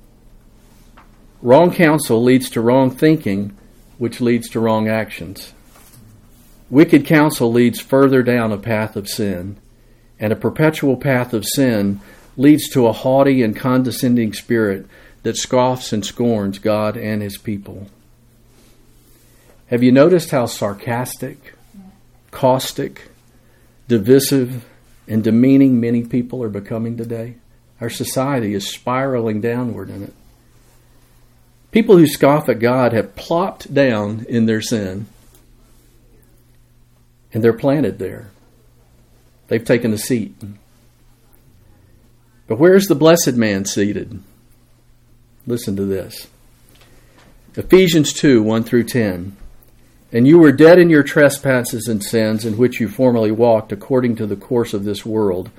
Wrong 1.43 1.71
counsel 1.71 2.25
leads 2.25 2.49
to 2.49 2.63
wrong 2.63 2.91
thinking, 2.91 3.55
which 3.99 4.23
leads 4.23 4.49
to 4.49 4.61
wrong 4.61 4.89
actions. 4.89 5.53
Wicked 6.71 7.05
counsel 7.05 7.53
leads 7.53 7.79
further 7.79 8.23
down 8.23 8.53
a 8.53 8.57
path 8.57 8.97
of 8.97 9.07
sin, 9.07 9.59
and 10.19 10.33
a 10.33 10.37
perpetual 10.37 10.97
path 10.97 11.35
of 11.35 11.45
sin 11.45 12.01
leads 12.39 12.71
to 12.71 12.87
a 12.87 12.93
haughty 12.95 13.43
and 13.43 13.55
condescending 13.55 14.33
spirit 14.33 14.87
that 15.27 15.37
scoffs 15.37 15.93
and 15.93 16.07
scorns 16.07 16.61
God 16.61 16.97
and 16.97 17.21
his 17.21 17.37
people. 17.37 17.89
Have 19.67 19.83
you 19.83 19.91
noticed 19.91 20.31
how 20.31 20.47
sarcastic, 20.47 21.55
caustic, 22.31 23.09
divisive, 23.89 24.65
and 25.09 25.25
demeaning 25.25 25.81
many 25.81 26.05
people 26.05 26.45
are 26.45 26.49
becoming 26.49 26.97
today. 26.97 27.35
Our 27.81 27.91
society 27.91 28.55
is 28.55 28.73
spiraling 28.73 29.41
downward 29.41 29.91
in 29.91 30.05
it. 30.05 30.15
People 31.73 31.97
who 31.97 32.07
scoff 32.07 32.49
at 32.49 32.61
God 32.61 32.93
have 32.93 33.17
plopped 33.17 33.75
down 33.75 34.27
in 34.29 34.47
their 34.47 34.63
sin 34.63 35.07
and 37.33 37.43
they're 37.43 37.53
planted 37.53 37.99
there. 37.99 38.31
They've 39.49 39.65
taken 39.65 39.93
a 39.93 39.99
seat. 39.99 40.37
But 42.47 42.61
where's 42.61 42.87
the 42.87 42.95
blessed 42.95 43.35
man 43.35 43.65
seated? 43.65 44.23
Listen 45.49 45.77
to 45.77 45.85
this 45.85 46.27
Ephesians 47.55 48.13
2 48.13 48.43
1 48.43 48.65
through 48.65 48.85
10. 48.85 49.37
And 50.13 50.27
you 50.27 50.39
were 50.39 50.51
dead 50.51 50.79
in 50.79 50.91
your 50.91 51.05
trespasses 51.05 51.87
and 51.87 52.03
sins 52.03 52.45
in 52.45 52.57
which 52.57 52.81
you 52.81 52.89
formerly 52.89 53.31
walked 53.31 53.71
according 53.71 54.17
to 54.17 54.27
the 54.27 54.37
course 54.37 54.75
of 54.75 54.85
this 54.85 55.07
world, 55.07 55.51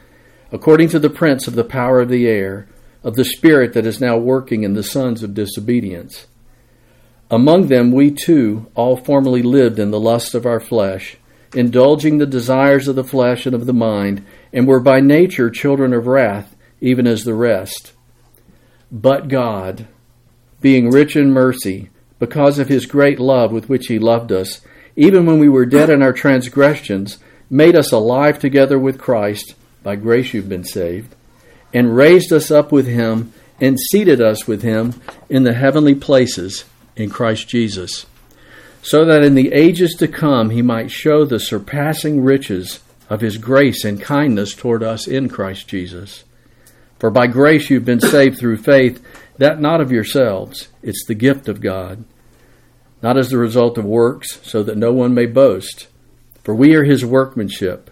according 0.51 0.89
to 0.89 0.99
the 0.99 1.09
prince 1.09 1.47
of 1.47 1.55
the 1.55 1.63
power 1.63 2.01
of 2.01 2.09
the 2.09 2.27
air, 2.27 2.67
of 3.03 3.15
the 3.15 3.23
spirit 3.23 3.73
that 3.73 3.85
is 3.85 4.01
now 4.01 4.17
working 4.17 4.63
in 4.63 4.73
the 4.73 4.83
sons 4.83 5.23
of 5.23 5.33
disobedience. 5.33 6.27
Among 7.31 7.67
them 7.67 7.91
we 7.91 8.11
too 8.11 8.67
all 8.75 8.97
formerly 8.97 9.41
lived 9.41 9.79
in 9.79 9.91
the 9.91 9.99
lust 9.99 10.35
of 10.35 10.45
our 10.45 10.59
flesh, 10.59 11.17
indulging 11.53 12.17
the 12.17 12.25
desires 12.25 12.89
of 12.89 12.95
the 12.95 13.03
flesh 13.03 13.45
and 13.45 13.55
of 13.55 13.65
the 13.65 13.73
mind, 13.73 14.25
and 14.51 14.67
were 14.67 14.81
by 14.81 14.99
nature 14.99 15.49
children 15.49 15.93
of 15.93 16.07
wrath, 16.07 16.55
even 16.81 17.07
as 17.07 17.23
the 17.23 17.33
rest. 17.33 17.93
But 18.91 19.27
God, 19.27 19.87
being 20.61 20.89
rich 20.89 21.15
in 21.15 21.31
mercy, 21.31 21.89
because 22.19 22.57
of 22.59 22.67
his 22.67 22.85
great 22.85 23.19
love 23.19 23.51
with 23.51 23.69
which 23.69 23.87
he 23.87 23.99
loved 23.99 24.31
us, 24.31 24.61
even 24.95 25.25
when 25.25 25.39
we 25.39 25.49
were 25.49 25.65
dead 25.65 25.89
in 25.89 26.01
our 26.01 26.13
transgressions, 26.13 27.19
made 27.49 27.75
us 27.75 27.91
alive 27.91 28.39
together 28.39 28.79
with 28.79 28.97
Christ, 28.97 29.55
by 29.83 29.95
grace 29.95 30.33
you've 30.33 30.49
been 30.49 30.63
saved, 30.63 31.15
and 31.73 31.95
raised 31.95 32.33
us 32.33 32.49
up 32.49 32.71
with 32.71 32.87
him, 32.87 33.33
and 33.59 33.79
seated 33.79 34.21
us 34.21 34.47
with 34.47 34.61
him 34.61 34.99
in 35.29 35.43
the 35.43 35.53
heavenly 35.53 35.95
places 35.95 36.65
in 36.95 37.09
Christ 37.09 37.47
Jesus, 37.47 38.05
so 38.81 39.05
that 39.05 39.23
in 39.23 39.35
the 39.35 39.51
ages 39.51 39.95
to 39.95 40.07
come 40.07 40.49
he 40.49 40.61
might 40.61 40.91
show 40.91 41.25
the 41.25 41.39
surpassing 41.39 42.23
riches 42.23 42.79
of 43.09 43.21
his 43.21 43.37
grace 43.37 43.83
and 43.83 44.01
kindness 44.01 44.53
toward 44.53 44.83
us 44.83 45.07
in 45.07 45.29
Christ 45.29 45.67
Jesus. 45.67 46.23
For 46.99 47.09
by 47.09 47.27
grace 47.27 47.69
you've 47.69 47.85
been 47.85 47.99
saved 47.99 48.39
through 48.39 48.57
faith, 48.57 49.03
that 49.37 49.61
not 49.61 49.81
of 49.81 49.91
yourselves, 49.91 50.69
it's 50.81 51.05
the 51.05 51.13
gift 51.13 51.47
of 51.47 51.61
God, 51.61 52.03
not 53.01 53.17
as 53.17 53.29
the 53.29 53.37
result 53.37 53.77
of 53.77 53.85
works, 53.85 54.39
so 54.43 54.63
that 54.63 54.77
no 54.77 54.91
one 54.91 55.13
may 55.13 55.27
boast. 55.27 55.87
For 56.43 56.55
we 56.55 56.73
are 56.75 56.83
his 56.83 57.05
workmanship, 57.05 57.91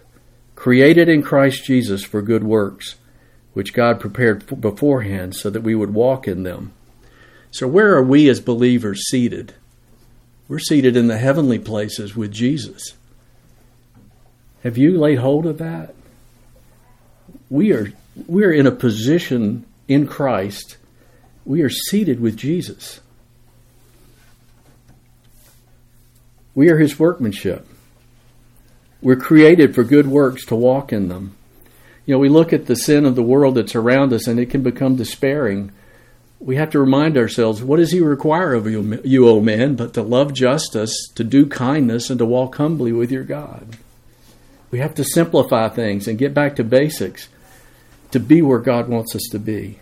created 0.56 1.08
in 1.08 1.22
Christ 1.22 1.64
Jesus 1.64 2.02
for 2.02 2.22
good 2.22 2.42
works, 2.42 2.96
which 3.52 3.72
God 3.72 4.00
prepared 4.00 4.60
beforehand 4.60 5.36
so 5.36 5.50
that 5.50 5.62
we 5.62 5.74
would 5.74 5.94
walk 5.94 6.26
in 6.26 6.42
them. 6.42 6.72
So, 7.50 7.68
where 7.68 7.94
are 7.94 8.02
we 8.02 8.28
as 8.28 8.40
believers 8.40 9.08
seated? 9.08 9.54
We're 10.48 10.58
seated 10.58 10.96
in 10.96 11.06
the 11.06 11.18
heavenly 11.18 11.58
places 11.58 12.16
with 12.16 12.32
Jesus. 12.32 12.94
Have 14.62 14.76
you 14.76 14.98
laid 14.98 15.18
hold 15.18 15.46
of 15.46 15.58
that? 15.58 15.94
We 17.48 17.72
are 17.72 17.92
we're 18.26 18.52
in 18.52 18.66
a 18.66 18.72
position 18.72 19.66
in 19.88 20.06
Christ. 20.06 20.76
We 21.44 21.62
are 21.62 21.70
seated 21.70 22.20
with 22.20 22.36
Jesus. 22.36 23.00
We 26.54 26.70
are 26.70 26.78
his 26.78 26.98
workmanship. 26.98 27.66
We're 29.02 29.16
created 29.16 29.74
for 29.74 29.84
good 29.84 30.06
works 30.06 30.46
to 30.46 30.56
walk 30.56 30.92
in 30.92 31.08
them. 31.08 31.36
You 32.06 32.14
know, 32.14 32.18
we 32.18 32.28
look 32.28 32.52
at 32.52 32.66
the 32.66 32.76
sin 32.76 33.04
of 33.04 33.14
the 33.14 33.22
world 33.22 33.56
that's 33.56 33.74
around 33.74 34.12
us 34.12 34.26
and 34.26 34.40
it 34.40 34.48
can 34.50 34.62
become 34.62 34.96
despairing. 34.96 35.70
We 36.40 36.56
have 36.56 36.70
to 36.70 36.80
remind 36.80 37.18
ourselves 37.18 37.62
what 37.62 37.76
does 37.76 37.92
he 37.92 38.00
require 38.00 38.54
of 38.54 38.66
you, 38.66 39.00
you, 39.04 39.28
O 39.28 39.40
man, 39.40 39.74
but 39.74 39.92
to 39.94 40.02
love 40.02 40.32
justice, 40.32 41.08
to 41.14 41.24
do 41.24 41.46
kindness, 41.46 42.08
and 42.08 42.18
to 42.18 42.24
walk 42.24 42.56
humbly 42.56 42.92
with 42.92 43.10
your 43.10 43.24
God. 43.24 43.76
We 44.70 44.78
have 44.78 44.94
to 44.94 45.04
simplify 45.04 45.68
things 45.68 46.08
and 46.08 46.18
get 46.18 46.32
back 46.32 46.56
to 46.56 46.64
basics 46.64 47.28
to 48.10 48.20
be 48.20 48.42
where 48.42 48.58
God 48.58 48.88
wants 48.88 49.14
us 49.14 49.28
to 49.32 49.38
be. 49.38 49.80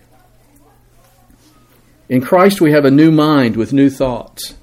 In 2.08 2.20
Christ, 2.20 2.60
we 2.60 2.72
have 2.72 2.84
a 2.84 2.90
new 2.90 3.10
mind 3.10 3.56
with 3.56 3.72
new 3.72 3.88
thoughts. 3.88 4.54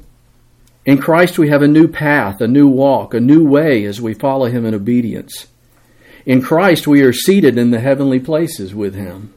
In 0.86 0.98
Christ, 0.98 1.38
we 1.38 1.50
have 1.50 1.62
a 1.62 1.68
new 1.68 1.88
path, 1.88 2.42
a 2.42 2.48
new 2.48 2.68
walk, 2.68 3.14
a 3.14 3.20
new 3.20 3.48
way 3.48 3.86
as 3.86 4.02
we 4.02 4.14
follow 4.14 4.46
Him 4.48 4.66
in 4.66 4.74
obedience. 4.74 5.48
In 6.26 6.42
Christ, 6.42 6.88
we 6.88 7.02
are 7.02 7.14
seated 7.14 7.58
in 7.58 7.72
the 7.72 7.80
heavenly 7.80 8.20
places 8.20 8.74
with 8.74 8.96
Him. 8.96 9.34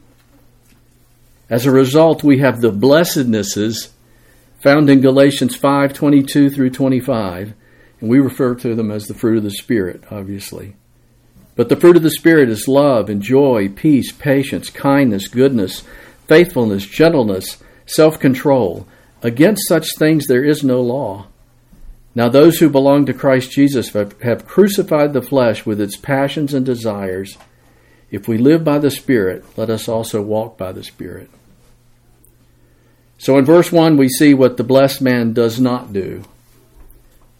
As 1.49 1.65
a 1.65 1.71
result, 1.71 2.23
we 2.23 2.39
have 2.39 2.61
the 2.61 2.71
blessednesses 2.71 3.89
found 4.59 4.89
in 4.89 5.01
Galatians 5.01 5.55
5 5.55 5.93
22 5.93 6.49
through 6.49 6.71
25, 6.71 7.53
and 7.99 8.09
we 8.09 8.19
refer 8.19 8.55
to 8.55 8.73
them 8.73 8.91
as 8.91 9.07
the 9.07 9.13
fruit 9.13 9.37
of 9.37 9.43
the 9.43 9.51
Spirit, 9.51 10.03
obviously. 10.09 10.75
But 11.55 11.69
the 11.69 11.75
fruit 11.75 11.95
of 11.95 12.03
the 12.03 12.11
Spirit 12.11 12.49
is 12.49 12.67
love 12.67 13.09
and 13.09 13.21
joy, 13.21 13.69
peace, 13.69 14.11
patience, 14.11 14.69
kindness, 14.69 15.27
goodness, 15.27 15.83
faithfulness, 16.27 16.85
gentleness, 16.85 17.57
self 17.85 18.19
control. 18.19 18.87
Against 19.21 19.67
such 19.67 19.95
things 19.97 20.27
there 20.27 20.43
is 20.43 20.63
no 20.63 20.81
law. 20.81 21.27
Now, 22.13 22.29
those 22.29 22.59
who 22.59 22.69
belong 22.69 23.05
to 23.05 23.13
Christ 23.13 23.51
Jesus 23.51 23.89
have 23.89 24.47
crucified 24.47 25.13
the 25.13 25.21
flesh 25.21 25.65
with 25.65 25.81
its 25.81 25.97
passions 25.97 26.53
and 26.53 26.65
desires. 26.65 27.37
If 28.09 28.27
we 28.27 28.37
live 28.37 28.63
by 28.63 28.79
the 28.79 28.91
Spirit, 28.91 29.43
let 29.57 29.69
us 29.69 29.89
also 29.89 30.21
walk 30.21 30.57
by 30.57 30.71
the 30.71 30.83
Spirit. 30.83 31.29
So 33.17 33.37
in 33.37 33.45
verse 33.45 33.71
1, 33.71 33.97
we 33.97 34.07
see 34.07 34.33
what 34.33 34.55
the 34.55 34.63
blessed 34.63 35.01
man 35.01 35.33
does 35.33 35.59
not 35.59 35.91
do. 35.91 36.23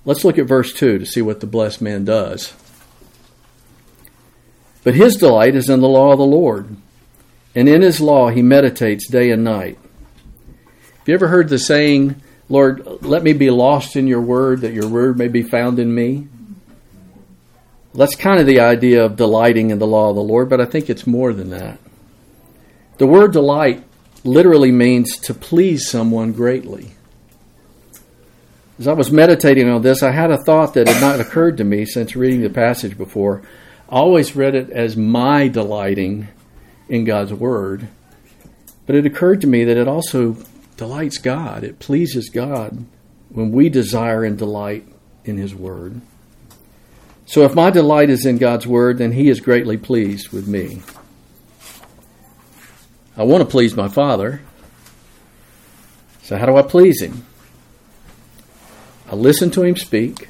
Let's 0.03 0.25
look 0.25 0.37
at 0.37 0.45
verse 0.45 0.73
2 0.73 0.99
to 0.99 1.05
see 1.05 1.21
what 1.21 1.39
the 1.39 1.47
blessed 1.47 1.81
man 1.81 2.03
does. 2.05 2.53
But 4.85 4.93
his 4.93 5.17
delight 5.17 5.55
is 5.55 5.67
in 5.67 5.81
the 5.81 5.89
law 5.89 6.11
of 6.11 6.19
the 6.19 6.25
Lord, 6.25 6.77
and 7.55 7.67
in 7.67 7.81
his 7.81 7.99
law 7.99 8.29
he 8.29 8.43
meditates 8.43 9.09
day 9.09 9.31
and 9.31 9.43
night. 9.43 9.79
Have 10.99 11.07
you 11.07 11.15
ever 11.15 11.27
heard 11.27 11.49
the 11.49 11.57
saying, 11.57 12.21
Lord, 12.49 12.85
let 13.01 13.23
me 13.23 13.33
be 13.33 13.49
lost 13.49 13.95
in 13.95 14.05
your 14.05 14.21
word, 14.21 14.61
that 14.61 14.73
your 14.73 14.87
word 14.87 15.17
may 15.17 15.27
be 15.27 15.41
found 15.41 15.79
in 15.79 15.93
me. 15.93 16.27
That's 17.95 18.15
kind 18.15 18.39
of 18.39 18.45
the 18.45 18.59
idea 18.59 19.03
of 19.03 19.15
delighting 19.15 19.71
in 19.71 19.79
the 19.79 19.87
law 19.87 20.11
of 20.11 20.15
the 20.15 20.21
Lord, 20.21 20.49
but 20.49 20.61
I 20.61 20.65
think 20.65 20.87
it's 20.87 21.07
more 21.07 21.33
than 21.33 21.49
that. 21.49 21.79
The 22.99 23.07
word 23.07 23.33
delight 23.33 23.83
literally 24.23 24.71
means 24.71 25.17
to 25.21 25.33
please 25.33 25.89
someone 25.89 26.31
greatly. 26.31 26.91
As 28.77 28.87
I 28.87 28.93
was 28.93 29.09
meditating 29.09 29.67
on 29.67 29.81
this, 29.81 30.03
I 30.03 30.11
had 30.11 30.29
a 30.29 30.43
thought 30.43 30.75
that 30.75 30.87
had 30.87 31.01
not 31.01 31.19
occurred 31.19 31.57
to 31.57 31.63
me 31.63 31.85
since 31.85 32.15
reading 32.15 32.41
the 32.41 32.51
passage 32.51 32.95
before. 32.95 33.41
Always 33.87 34.35
read 34.35 34.55
it 34.55 34.69
as 34.69 34.97
my 34.97 35.47
delighting 35.47 36.27
in 36.89 37.03
God's 37.03 37.33
Word, 37.33 37.87
but 38.85 38.95
it 38.95 39.05
occurred 39.05 39.41
to 39.41 39.47
me 39.47 39.63
that 39.63 39.77
it 39.77 39.87
also 39.87 40.37
delights 40.77 41.17
God. 41.17 41.63
It 41.63 41.79
pleases 41.79 42.29
God 42.29 42.85
when 43.29 43.51
we 43.51 43.69
desire 43.69 44.23
and 44.23 44.37
delight 44.37 44.87
in 45.23 45.37
His 45.37 45.53
Word. 45.53 46.01
So 47.25 47.43
if 47.43 47.55
my 47.55 47.69
delight 47.71 48.09
is 48.09 48.25
in 48.25 48.37
God's 48.37 48.67
Word, 48.67 48.97
then 48.97 49.11
He 49.11 49.29
is 49.29 49.39
greatly 49.39 49.77
pleased 49.77 50.29
with 50.29 50.47
me. 50.47 50.81
I 53.17 53.23
want 53.23 53.41
to 53.41 53.49
please 53.49 53.75
my 53.75 53.87
Father. 53.87 54.41
So 56.21 56.37
how 56.37 56.45
do 56.45 56.55
I 56.57 56.61
please 56.63 57.01
Him? 57.01 57.25
I 59.09 59.15
listen 59.15 59.51
to 59.51 59.63
Him 59.63 59.75
speak 59.75 60.27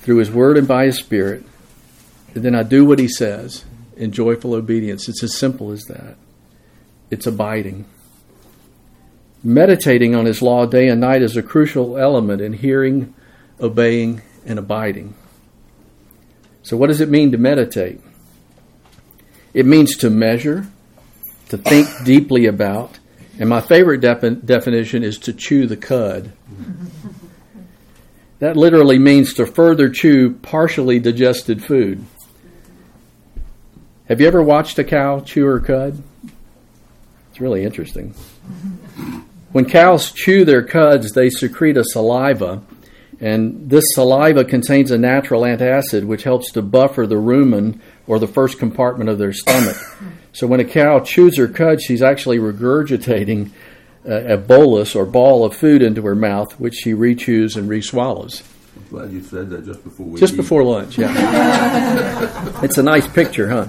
through 0.00 0.16
His 0.16 0.30
Word 0.30 0.56
and 0.56 0.66
by 0.66 0.86
His 0.86 0.98
Spirit, 0.98 1.44
then 2.34 2.54
I 2.54 2.62
do 2.62 2.84
what 2.84 2.98
He 2.98 3.08
says 3.08 3.64
in 3.96 4.12
joyful 4.12 4.54
obedience. 4.54 5.08
It's 5.08 5.22
as 5.22 5.36
simple 5.36 5.70
as 5.70 5.82
that. 5.84 6.16
It's 7.10 7.26
abiding. 7.26 7.84
Meditating 9.44 10.14
on 10.14 10.24
His 10.24 10.40
law 10.40 10.66
day 10.66 10.88
and 10.88 11.00
night 11.00 11.22
is 11.22 11.36
a 11.36 11.42
crucial 11.42 11.98
element 11.98 12.40
in 12.40 12.52
hearing, 12.52 13.14
obeying, 13.60 14.22
and 14.46 14.58
abiding. 14.58 15.14
So, 16.62 16.76
what 16.76 16.86
does 16.86 17.00
it 17.00 17.08
mean 17.08 17.32
to 17.32 17.38
meditate? 17.38 18.00
It 19.52 19.66
means 19.66 19.96
to 19.98 20.10
measure, 20.10 20.66
to 21.48 21.58
think 21.58 21.88
deeply 22.04 22.46
about, 22.46 22.98
and 23.38 23.48
my 23.48 23.60
favorite 23.60 24.00
definition 24.00 25.02
is 25.02 25.18
to 25.18 25.32
chew 25.32 25.66
the 25.66 25.76
cud. 25.76 26.32
That 28.38 28.56
literally 28.56 28.98
means 28.98 29.34
to 29.34 29.46
further 29.46 29.88
chew 29.88 30.32
partially 30.32 30.98
digested 30.98 31.64
food. 31.64 32.04
Have 34.08 34.20
you 34.20 34.26
ever 34.26 34.42
watched 34.42 34.78
a 34.80 34.84
cow 34.84 35.20
chew 35.20 35.44
her 35.44 35.60
cud? 35.60 36.02
It's 37.30 37.40
really 37.40 37.62
interesting. 37.62 38.14
When 39.52 39.64
cows 39.64 40.10
chew 40.10 40.44
their 40.44 40.64
cuds, 40.64 41.12
they 41.12 41.30
secrete 41.30 41.76
a 41.76 41.84
saliva, 41.84 42.62
and 43.20 43.70
this 43.70 43.94
saliva 43.94 44.44
contains 44.44 44.90
a 44.90 44.98
natural 44.98 45.42
antacid 45.42 46.04
which 46.04 46.24
helps 46.24 46.50
to 46.52 46.62
buffer 46.62 47.06
the 47.06 47.14
rumen 47.14 47.78
or 48.08 48.18
the 48.18 48.26
first 48.26 48.58
compartment 48.58 49.08
of 49.08 49.18
their 49.18 49.32
stomach. 49.32 49.76
So 50.32 50.48
when 50.48 50.58
a 50.58 50.64
cow 50.64 50.98
chews 51.00 51.36
her 51.38 51.46
cud, 51.46 51.80
she's 51.80 52.02
actually 52.02 52.38
regurgitating 52.38 53.50
a, 54.04 54.34
a 54.34 54.36
bolus 54.36 54.96
or 54.96 55.06
ball 55.06 55.44
of 55.44 55.54
food 55.54 55.80
into 55.80 56.02
her 56.02 56.16
mouth, 56.16 56.58
which 56.58 56.74
she 56.74 56.92
rechews 56.92 57.56
and 57.56 57.70
reswallows. 57.70 58.42
Glad 58.92 59.10
you 59.10 59.22
said 59.22 59.48
that 59.48 59.64
just 59.64 59.82
before 59.82 60.04
we 60.04 60.20
Just 60.20 60.34
eat. 60.34 60.36
before 60.36 60.62
lunch, 60.62 60.98
yeah. 60.98 62.60
it's 62.62 62.76
a 62.76 62.82
nice 62.82 63.08
picture, 63.08 63.48
huh? 63.48 63.66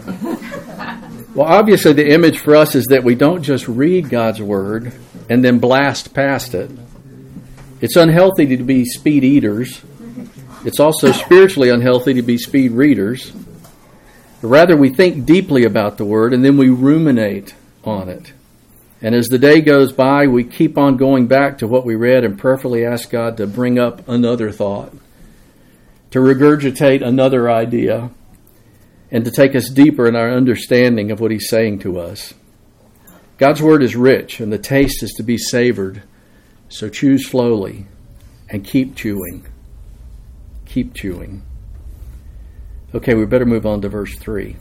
Well, 1.34 1.48
obviously, 1.48 1.94
the 1.94 2.12
image 2.12 2.40
for 2.40 2.58
us 2.58 2.76
is 2.76 2.88
that 2.88 3.06
we 3.06 3.16
don't 3.16 3.42
just 3.42 3.70
read 3.70 4.10
God's 4.10 4.42
Word 4.42 4.92
and 5.30 5.42
then 5.42 5.60
blast 5.60 6.14
past 6.14 6.54
it. 6.54 6.70
It's 7.80 7.96
unhealthy 7.96 8.48
to 8.58 8.64
be 8.64 8.84
speed 8.84 9.24
eaters. 9.24 9.82
It's 10.66 10.82
also 10.82 11.14
spiritually 11.14 11.70
unhealthy 11.70 12.16
to 12.16 12.22
be 12.22 12.38
speed 12.38 12.74
readers. 12.74 13.32
Rather, 14.42 14.76
we 14.76 14.90
think 14.90 15.26
deeply 15.26 15.64
about 15.64 15.98
the 15.98 16.04
Word 16.04 16.34
and 16.34 16.44
then 16.44 16.58
we 16.58 16.68
ruminate 16.68 17.56
on 17.86 18.10
it. 18.10 18.34
And 19.02 19.16
as 19.16 19.28
the 19.28 19.40
day 19.40 19.62
goes 19.62 19.94
by, 19.94 20.28
we 20.28 20.44
keep 20.44 20.78
on 20.78 20.98
going 20.98 21.28
back 21.28 21.60
to 21.60 21.68
what 21.68 21.86
we 21.86 21.96
read 21.96 22.26
and 22.26 22.38
prayerfully 22.38 22.86
ask 22.86 23.10
God 23.10 23.38
to 23.38 23.48
bring 23.48 23.80
up 23.80 24.06
another 24.10 24.52
thought, 24.52 24.94
to 26.14 26.20
regurgitate 26.20 27.02
another 27.02 27.50
idea, 27.50 28.12
and 29.10 29.26
to 29.26 29.32
take 29.32 29.56
us 29.56 29.68
deeper 29.68 30.08
in 30.08 30.16
our 30.16 30.32
understanding 30.32 31.10
of 31.10 31.20
what 31.20 31.32
He's 31.32 31.50
saying 31.50 31.80
to 31.80 32.00
us. 32.00 32.36
God's 33.40 33.64
Word 33.64 33.82
is 33.82 33.96
rich, 33.96 34.40
and 34.40 34.54
the 34.54 34.60
taste 34.60 35.02
is 35.02 35.12
to 35.14 35.24
be 35.24 35.40
savored. 35.40 36.04
So 36.70 36.88
choose 36.88 37.28
slowly 37.28 37.88
and 38.48 38.64
keep 38.64 38.96
chewing. 38.96 39.48
Keep 40.68 40.94
chewing. 40.94 41.42
Okay, 42.94 43.16
we 43.16 43.26
better 43.26 43.48
move 43.48 43.66
on 43.66 43.82
to 43.82 43.90
verse 43.90 44.16
3. 44.20 44.56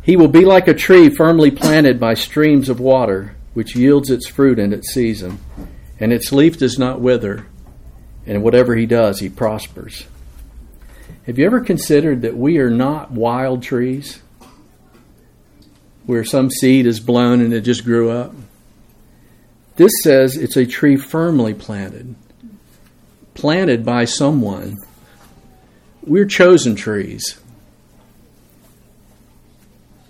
He 0.00 0.16
will 0.16 0.28
be 0.28 0.46
like 0.46 0.68
a 0.68 0.74
tree 0.74 1.10
firmly 1.10 1.50
planted 1.50 2.00
by 2.00 2.14
streams 2.14 2.70
of 2.70 2.80
water, 2.80 3.36
which 3.52 3.76
yields 3.76 4.08
its 4.08 4.26
fruit 4.26 4.58
in 4.58 4.72
its 4.72 4.90
season, 4.90 5.38
and 6.00 6.14
its 6.14 6.32
leaf 6.32 6.56
does 6.56 6.78
not 6.78 6.98
wither, 6.98 7.46
and 8.28 8.42
whatever 8.42 8.76
he 8.76 8.86
does, 8.86 9.18
he 9.18 9.30
prospers. 9.30 10.04
Have 11.26 11.38
you 11.38 11.46
ever 11.46 11.60
considered 11.60 12.22
that 12.22 12.36
we 12.36 12.58
are 12.58 12.70
not 12.70 13.10
wild 13.10 13.62
trees, 13.62 14.20
where 16.04 16.24
some 16.24 16.50
seed 16.50 16.86
is 16.86 17.00
blown 17.00 17.40
and 17.40 17.54
it 17.54 17.62
just 17.62 17.84
grew 17.84 18.10
up? 18.10 18.34
This 19.76 19.92
says 20.02 20.36
it's 20.36 20.56
a 20.56 20.66
tree 20.66 20.96
firmly 20.96 21.54
planted, 21.54 22.14
planted 23.32 23.84
by 23.84 24.04
someone. 24.04 24.76
We're 26.02 26.26
chosen 26.26 26.76
trees. 26.76 27.40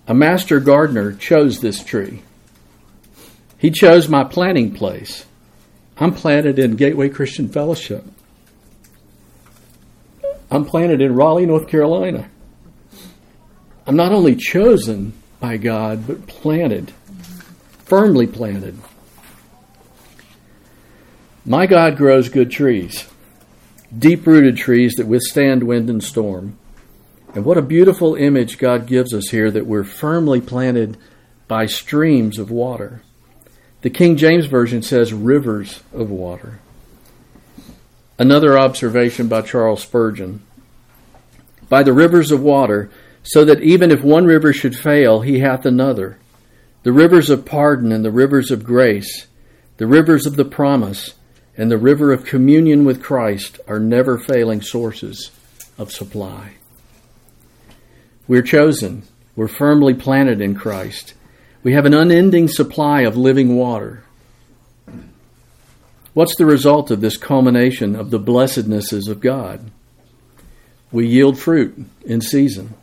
A 0.07 0.13
master 0.13 0.59
gardener 0.59 1.13
chose 1.13 1.59
this 1.59 1.83
tree. 1.83 2.21
He 3.57 3.71
chose 3.71 4.09
my 4.09 4.23
planting 4.23 4.73
place. 4.73 5.25
I'm 6.01 6.13
planted 6.13 6.57
in 6.59 6.77
Gateway 6.77 7.09
Christian 7.09 7.49
Fellowship. 7.49 8.05
I'm 10.49 10.63
planted 10.63 11.01
in 11.01 11.13
Raleigh, 11.13 11.45
North 11.45 11.67
Carolina. 11.67 12.29
I'm 13.85 13.97
not 13.97 14.13
only 14.13 14.37
chosen 14.37 15.11
by 15.41 15.57
God, 15.57 16.07
but 16.07 16.25
planted, 16.25 16.93
firmly 17.85 18.27
planted. 18.27 18.79
My 21.45 21.65
God 21.65 21.97
grows 21.97 22.29
good 22.29 22.49
trees, 22.49 23.09
deep 23.97 24.25
rooted 24.25 24.55
trees 24.55 24.93
that 24.95 25.07
withstand 25.07 25.63
wind 25.63 25.89
and 25.89 26.01
storm. 26.01 26.57
And 27.35 27.43
what 27.43 27.57
a 27.57 27.61
beautiful 27.61 28.15
image 28.15 28.57
God 28.57 28.87
gives 28.87 29.13
us 29.13 29.29
here 29.29 29.51
that 29.51 29.65
we're 29.65 29.83
firmly 29.83 30.39
planted 30.39 30.97
by 31.49 31.65
streams 31.65 32.39
of 32.39 32.49
water. 32.49 33.01
The 33.81 33.89
King 33.89 34.17
James 34.17 34.45
Version 34.45 34.81
says 34.81 35.13
rivers 35.13 35.81
of 35.93 36.09
water. 36.09 36.59
Another 38.17 38.59
observation 38.59 39.29
by 39.29 39.41
Charles 39.41 39.81
Spurgeon. 39.83 40.41
By 41.69 41.83
the 41.83 41.93
rivers 41.93 42.31
of 42.31 42.41
water, 42.41 42.89
so 43.23 43.45
that 43.45 43.61
even 43.61 43.91
if 43.91 44.03
one 44.03 44.25
river 44.25 44.51
should 44.51 44.75
fail, 44.75 45.21
he 45.21 45.39
hath 45.39 45.65
another. 45.65 46.17
The 46.83 46.91
rivers 46.91 47.29
of 47.29 47.45
pardon 47.45 47.91
and 47.91 48.03
the 48.03 48.11
rivers 48.11 48.51
of 48.51 48.63
grace, 48.63 49.27
the 49.77 49.87
rivers 49.87 50.25
of 50.25 50.35
the 50.35 50.45
promise, 50.45 51.13
and 51.55 51.71
the 51.71 51.77
river 51.77 52.11
of 52.11 52.25
communion 52.25 52.85
with 52.85 53.03
Christ 53.03 53.59
are 53.67 53.79
never 53.79 54.17
failing 54.17 54.61
sources 54.61 55.31
of 55.77 55.91
supply. 55.91 56.53
We're 58.27 58.41
chosen. 58.41 59.03
We're 59.35 59.47
firmly 59.47 59.93
planted 59.93 60.41
in 60.41 60.55
Christ. 60.55 61.13
We 61.61 61.73
have 61.73 61.85
an 61.85 61.93
unending 61.93 62.47
supply 62.47 63.01
of 63.01 63.17
living 63.17 63.55
water. 63.55 64.03
What's 66.13 66.35
the 66.35 66.45
result 66.45 66.89
of 66.91 67.01
this 67.01 67.17
culmination 67.17 67.95
of 67.95 68.09
the 68.09 68.19
blessednesses 68.19 69.07
of 69.07 69.19
God? 69.19 69.69
We 70.91 71.07
yield 71.07 71.37
fruit 71.37 71.85
in 72.03 72.21
season. 72.21 72.73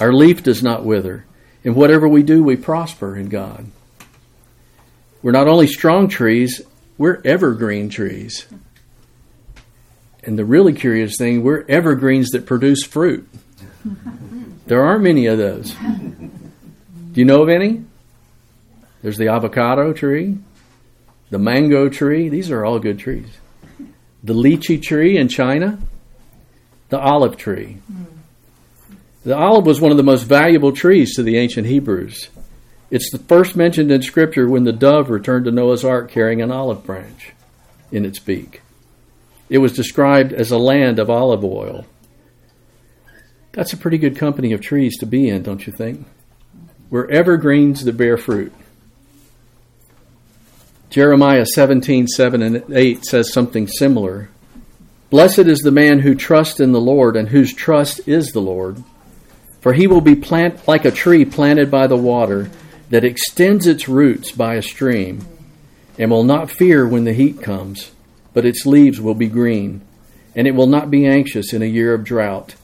Our 0.00 0.12
leaf 0.12 0.42
does 0.42 0.62
not 0.62 0.84
wither. 0.84 1.24
and 1.64 1.76
whatever 1.76 2.08
we 2.08 2.24
do, 2.24 2.42
we 2.42 2.56
prosper 2.56 3.16
in 3.16 3.28
God. 3.28 3.66
We're 5.22 5.30
not 5.30 5.46
only 5.46 5.68
strong 5.68 6.08
trees, 6.08 6.60
we're 6.98 7.20
evergreen 7.24 7.88
trees. 7.88 8.46
And 10.24 10.36
the 10.36 10.44
really 10.44 10.72
curious 10.72 11.16
thing, 11.16 11.42
we're 11.44 11.64
evergreens 11.68 12.30
that 12.30 12.46
produce 12.46 12.84
fruit. 12.84 13.28
There 14.66 14.82
aren't 14.82 15.04
many 15.04 15.26
of 15.26 15.38
those. 15.38 15.74
Do 17.12 17.20
you 17.20 17.26
know 17.26 17.42
of 17.42 17.50
any? 17.50 17.84
There's 19.02 19.18
the 19.18 19.28
avocado 19.28 19.92
tree, 19.92 20.38
the 21.30 21.38
mango 21.38 21.88
tree. 21.88 22.28
These 22.30 22.50
are 22.50 22.64
all 22.64 22.78
good 22.78 22.98
trees. 22.98 23.28
The 24.24 24.32
lychee 24.32 24.80
tree 24.80 25.18
in 25.18 25.28
China, 25.28 25.78
the 26.88 26.98
olive 26.98 27.36
tree. 27.36 27.78
The 29.24 29.36
olive 29.36 29.66
was 29.66 29.80
one 29.80 29.90
of 29.90 29.96
the 29.96 30.02
most 30.02 30.22
valuable 30.22 30.72
trees 30.72 31.14
to 31.16 31.22
the 31.22 31.36
ancient 31.36 31.66
Hebrews. 31.66 32.30
It's 32.90 33.10
the 33.10 33.18
first 33.18 33.56
mentioned 33.56 33.90
in 33.90 34.02
Scripture 34.02 34.48
when 34.48 34.64
the 34.64 34.72
dove 34.72 35.10
returned 35.10 35.44
to 35.46 35.50
Noah's 35.50 35.84
ark 35.84 36.10
carrying 36.10 36.40
an 36.40 36.50
olive 36.50 36.84
branch 36.84 37.32
in 37.90 38.04
its 38.04 38.18
beak. 38.18 38.62
It 39.48 39.58
was 39.58 39.72
described 39.72 40.32
as 40.32 40.50
a 40.50 40.58
land 40.58 40.98
of 40.98 41.10
olive 41.10 41.44
oil. 41.44 41.86
That's 43.52 43.72
a 43.72 43.76
pretty 43.76 43.98
good 43.98 44.16
company 44.16 44.52
of 44.52 44.60
trees 44.60 44.96
to 44.98 45.06
be 45.06 45.28
in, 45.28 45.42
don't 45.42 45.66
you 45.66 45.72
think? 45.72 46.06
We're 46.92 47.08
evergreens 47.08 47.86
that 47.86 47.96
bear 47.96 48.18
fruit. 48.18 48.52
Jeremiah 50.90 51.46
17, 51.46 52.06
7 52.06 52.42
and 52.42 52.64
8 52.70 53.06
says 53.06 53.32
something 53.32 53.66
similar. 53.66 54.28
Blessed 55.08 55.38
is 55.38 55.60
the 55.60 55.70
man 55.70 56.00
who 56.00 56.14
trusts 56.14 56.60
in 56.60 56.72
the 56.72 56.82
Lord 56.82 57.16
and 57.16 57.30
whose 57.30 57.54
trust 57.54 58.06
is 58.06 58.32
the 58.32 58.42
Lord. 58.42 58.84
For 59.62 59.72
he 59.72 59.86
will 59.86 60.02
be 60.02 60.14
plant 60.14 60.68
like 60.68 60.84
a 60.84 60.90
tree 60.90 61.24
planted 61.24 61.70
by 61.70 61.86
the 61.86 61.96
water 61.96 62.50
that 62.90 63.04
extends 63.04 63.66
its 63.66 63.88
roots 63.88 64.30
by 64.30 64.56
a 64.56 64.62
stream 64.62 65.26
and 65.98 66.10
will 66.10 66.24
not 66.24 66.50
fear 66.50 66.86
when 66.86 67.04
the 67.04 67.14
heat 67.14 67.40
comes, 67.40 67.90
but 68.34 68.44
its 68.44 68.66
leaves 68.66 69.00
will 69.00 69.14
be 69.14 69.28
green, 69.28 69.80
and 70.36 70.46
it 70.46 70.54
will 70.54 70.66
not 70.66 70.90
be 70.90 71.06
anxious 71.06 71.54
in 71.54 71.62
a 71.62 71.64
year 71.64 71.94
of 71.94 72.04
drought, 72.04 72.54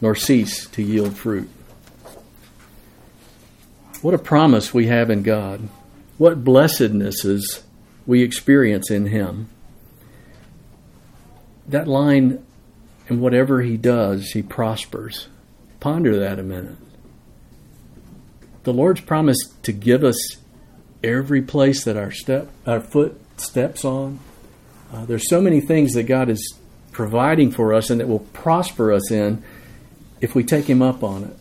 nor 0.00 0.14
cease 0.14 0.68
to 0.68 0.84
yield 0.84 1.16
fruit. 1.16 1.50
What 4.02 4.14
a 4.14 4.18
promise 4.18 4.74
we 4.74 4.88
have 4.88 5.10
in 5.10 5.22
God. 5.22 5.68
What 6.18 6.44
blessednesses 6.44 7.62
we 8.04 8.22
experience 8.22 8.90
in 8.90 9.06
Him. 9.06 9.48
That 11.68 11.86
line, 11.86 12.44
and 13.08 13.20
whatever 13.20 13.62
He 13.62 13.76
does, 13.76 14.32
He 14.32 14.42
prospers. 14.42 15.28
Ponder 15.78 16.18
that 16.18 16.40
a 16.40 16.42
minute. 16.42 16.76
The 18.64 18.72
Lord's 18.72 19.00
promised 19.00 19.62
to 19.62 19.72
give 19.72 20.02
us 20.02 20.36
every 21.04 21.42
place 21.42 21.84
that 21.84 21.96
our 21.96 22.10
step, 22.10 22.50
our 22.66 22.80
foot 22.80 23.20
steps 23.36 23.84
on. 23.84 24.18
Uh, 24.92 25.04
there's 25.04 25.28
so 25.28 25.40
many 25.40 25.60
things 25.60 25.92
that 25.94 26.04
God 26.04 26.28
is 26.28 26.54
providing 26.90 27.52
for 27.52 27.72
us 27.72 27.88
and 27.88 28.00
that 28.00 28.08
will 28.08 28.20
prosper 28.20 28.92
us 28.92 29.12
in 29.12 29.44
if 30.20 30.34
we 30.34 30.42
take 30.42 30.66
Him 30.66 30.82
up 30.82 31.04
on 31.04 31.24
it. 31.24 31.36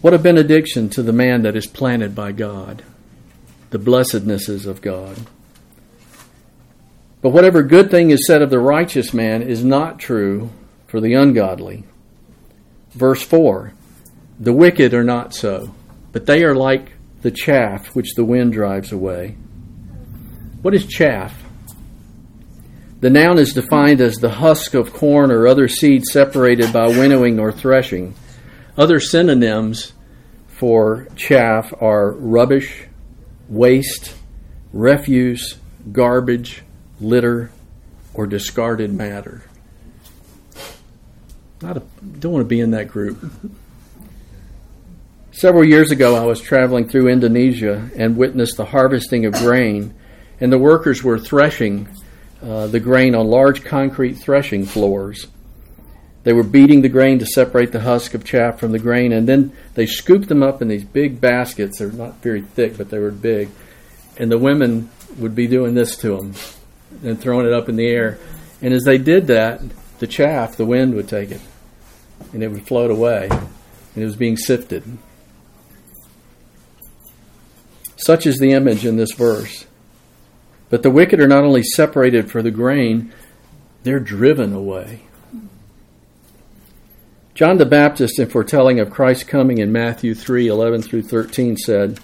What 0.00 0.14
a 0.14 0.18
benediction 0.18 0.88
to 0.90 1.02
the 1.02 1.12
man 1.12 1.42
that 1.42 1.56
is 1.56 1.66
planted 1.66 2.14
by 2.14 2.32
God, 2.32 2.82
the 3.68 3.78
blessednesses 3.78 4.64
of 4.64 4.80
God. 4.80 5.18
But 7.20 7.30
whatever 7.30 7.62
good 7.62 7.90
thing 7.90 8.10
is 8.10 8.26
said 8.26 8.40
of 8.40 8.48
the 8.48 8.58
righteous 8.58 9.12
man 9.12 9.42
is 9.42 9.62
not 9.62 9.98
true 9.98 10.50
for 10.86 11.00
the 11.00 11.12
ungodly. 11.12 11.84
Verse 12.92 13.22
4 13.22 13.74
The 14.38 14.54
wicked 14.54 14.94
are 14.94 15.04
not 15.04 15.34
so, 15.34 15.74
but 16.12 16.24
they 16.24 16.44
are 16.44 16.54
like 16.54 16.92
the 17.20 17.30
chaff 17.30 17.94
which 17.94 18.14
the 18.14 18.24
wind 18.24 18.54
drives 18.54 18.92
away. 18.92 19.36
What 20.62 20.74
is 20.74 20.86
chaff? 20.86 21.42
The 23.00 23.10
noun 23.10 23.38
is 23.38 23.52
defined 23.52 24.00
as 24.00 24.16
the 24.16 24.30
husk 24.30 24.72
of 24.72 24.94
corn 24.94 25.30
or 25.30 25.46
other 25.46 25.68
seed 25.68 26.04
separated 26.04 26.72
by 26.72 26.88
winnowing 26.88 27.38
or 27.38 27.52
threshing. 27.52 28.14
Other 28.76 29.00
synonyms 29.00 29.92
for 30.46 31.08
chaff 31.16 31.72
are 31.80 32.12
rubbish, 32.12 32.86
waste, 33.48 34.14
refuse, 34.72 35.56
garbage, 35.92 36.62
litter, 37.00 37.50
or 38.14 38.26
discarded 38.26 38.92
matter. 38.92 39.42
Not 41.62 41.76
a, 41.76 41.82
don't 42.18 42.32
want 42.32 42.44
to 42.44 42.48
be 42.48 42.60
in 42.60 42.70
that 42.70 42.88
group. 42.88 43.18
Several 45.32 45.64
years 45.64 45.90
ago, 45.90 46.16
I 46.16 46.24
was 46.24 46.40
traveling 46.40 46.88
through 46.88 47.08
Indonesia 47.08 47.90
and 47.96 48.16
witnessed 48.16 48.56
the 48.56 48.64
harvesting 48.64 49.26
of 49.26 49.32
grain, 49.34 49.94
and 50.40 50.52
the 50.52 50.58
workers 50.58 51.02
were 51.02 51.18
threshing 51.18 51.88
uh, 52.42 52.66
the 52.66 52.80
grain 52.80 53.14
on 53.14 53.26
large 53.26 53.64
concrete 53.64 54.14
threshing 54.14 54.64
floors. 54.64 55.26
They 56.22 56.32
were 56.34 56.42
beating 56.42 56.82
the 56.82 56.88
grain 56.88 57.18
to 57.20 57.26
separate 57.26 57.72
the 57.72 57.80
husk 57.80 58.12
of 58.12 58.24
chaff 58.24 58.58
from 58.58 58.72
the 58.72 58.78
grain, 58.78 59.12
and 59.12 59.26
then 59.26 59.52
they 59.74 59.86
scooped 59.86 60.28
them 60.28 60.42
up 60.42 60.60
in 60.60 60.68
these 60.68 60.84
big 60.84 61.20
baskets. 61.20 61.78
They're 61.78 61.90
not 61.90 62.22
very 62.22 62.42
thick, 62.42 62.76
but 62.76 62.90
they 62.90 62.98
were 62.98 63.10
big. 63.10 63.48
And 64.18 64.30
the 64.30 64.38
women 64.38 64.90
would 65.18 65.34
be 65.34 65.46
doing 65.46 65.74
this 65.74 65.96
to 65.98 66.16
them 66.16 66.34
and 67.02 67.18
throwing 67.18 67.46
it 67.46 67.52
up 67.52 67.68
in 67.68 67.76
the 67.76 67.88
air. 67.88 68.18
And 68.60 68.74
as 68.74 68.84
they 68.84 68.98
did 68.98 69.28
that, 69.28 69.62
the 69.98 70.06
chaff, 70.06 70.56
the 70.56 70.66
wind 70.66 70.94
would 70.94 71.08
take 71.08 71.30
it, 71.30 71.40
and 72.32 72.42
it 72.42 72.48
would 72.48 72.66
float 72.66 72.90
away, 72.90 73.28
and 73.30 74.02
it 74.02 74.04
was 74.04 74.16
being 74.16 74.36
sifted. 74.36 74.98
Such 77.96 78.26
is 78.26 78.38
the 78.38 78.52
image 78.52 78.84
in 78.84 78.96
this 78.96 79.12
verse. 79.12 79.66
But 80.68 80.82
the 80.82 80.90
wicked 80.90 81.20
are 81.20 81.28
not 81.28 81.44
only 81.44 81.62
separated 81.62 82.30
for 82.30 82.42
the 82.42 82.50
grain, 82.50 83.12
they're 83.82 84.00
driven 84.00 84.52
away. 84.52 85.02
John 87.34 87.58
the 87.58 87.66
Baptist, 87.66 88.18
in 88.18 88.28
foretelling 88.28 88.80
of 88.80 88.90
Christ's 88.90 89.24
coming 89.24 89.58
in 89.58 89.72
Matthew 89.72 90.14
3 90.14 90.48
11 90.48 90.82
through 90.82 91.02
13, 91.02 91.56
said, 91.56 92.00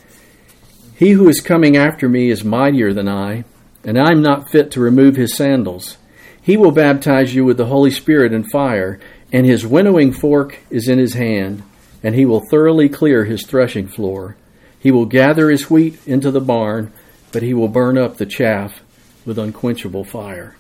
He 0.95 1.11
who 1.11 1.29
is 1.29 1.41
coming 1.41 1.77
after 1.77 2.09
me 2.09 2.31
is 2.31 2.45
mightier 2.45 2.93
than 2.93 3.09
I, 3.09 3.45
and 3.85 3.99
I 3.99 4.13
am 4.13 4.23
not 4.23 4.51
fit 4.51 4.71
to 4.73 4.81
remove 4.81 5.17
his 5.17 5.37
sandals. 5.37 5.99
He 6.41 6.57
will 6.57 6.71
baptize 6.71 7.35
you 7.35 7.45
with 7.45 7.57
the 7.57 7.67
Holy 7.67 7.91
Spirit 7.91 8.33
and 8.33 8.51
fire, 8.51 9.01
and 9.33 9.45
his 9.45 9.67
winnowing 9.67 10.13
fork 10.13 10.59
is 10.71 10.89
in 10.89 10.99
his 10.99 11.15
hand, 11.15 11.65
and 12.03 12.15
he 12.15 12.25
will 12.25 12.43
thoroughly 12.49 12.89
clear 12.89 13.25
his 13.25 13.45
threshing 13.45 13.89
floor. 13.89 14.37
He 14.79 14.93
will 14.93 15.07
gather 15.07 15.51
his 15.51 15.69
wheat 15.69 15.99
into 16.07 16.31
the 16.31 16.41
barn, 16.41 16.93
but 17.33 17.43
he 17.43 17.53
will 17.53 17.69
burn 17.69 17.99
up 17.99 18.17
the 18.17 18.27
chaff 18.27 18.81
with 19.25 19.39
unquenchable 19.39 20.05
fire. 20.05 20.56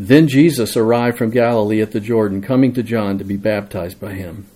Then 0.00 0.28
Jesus 0.28 0.78
arrived 0.78 1.18
from 1.18 1.28
Galilee 1.28 1.82
at 1.82 1.90
the 1.90 2.00
Jordan, 2.00 2.40
coming 2.40 2.72
to 2.72 2.82
John 2.82 3.18
to 3.18 3.24
be 3.24 3.36
baptized 3.36 4.00
by 4.00 4.14
him. 4.14 4.46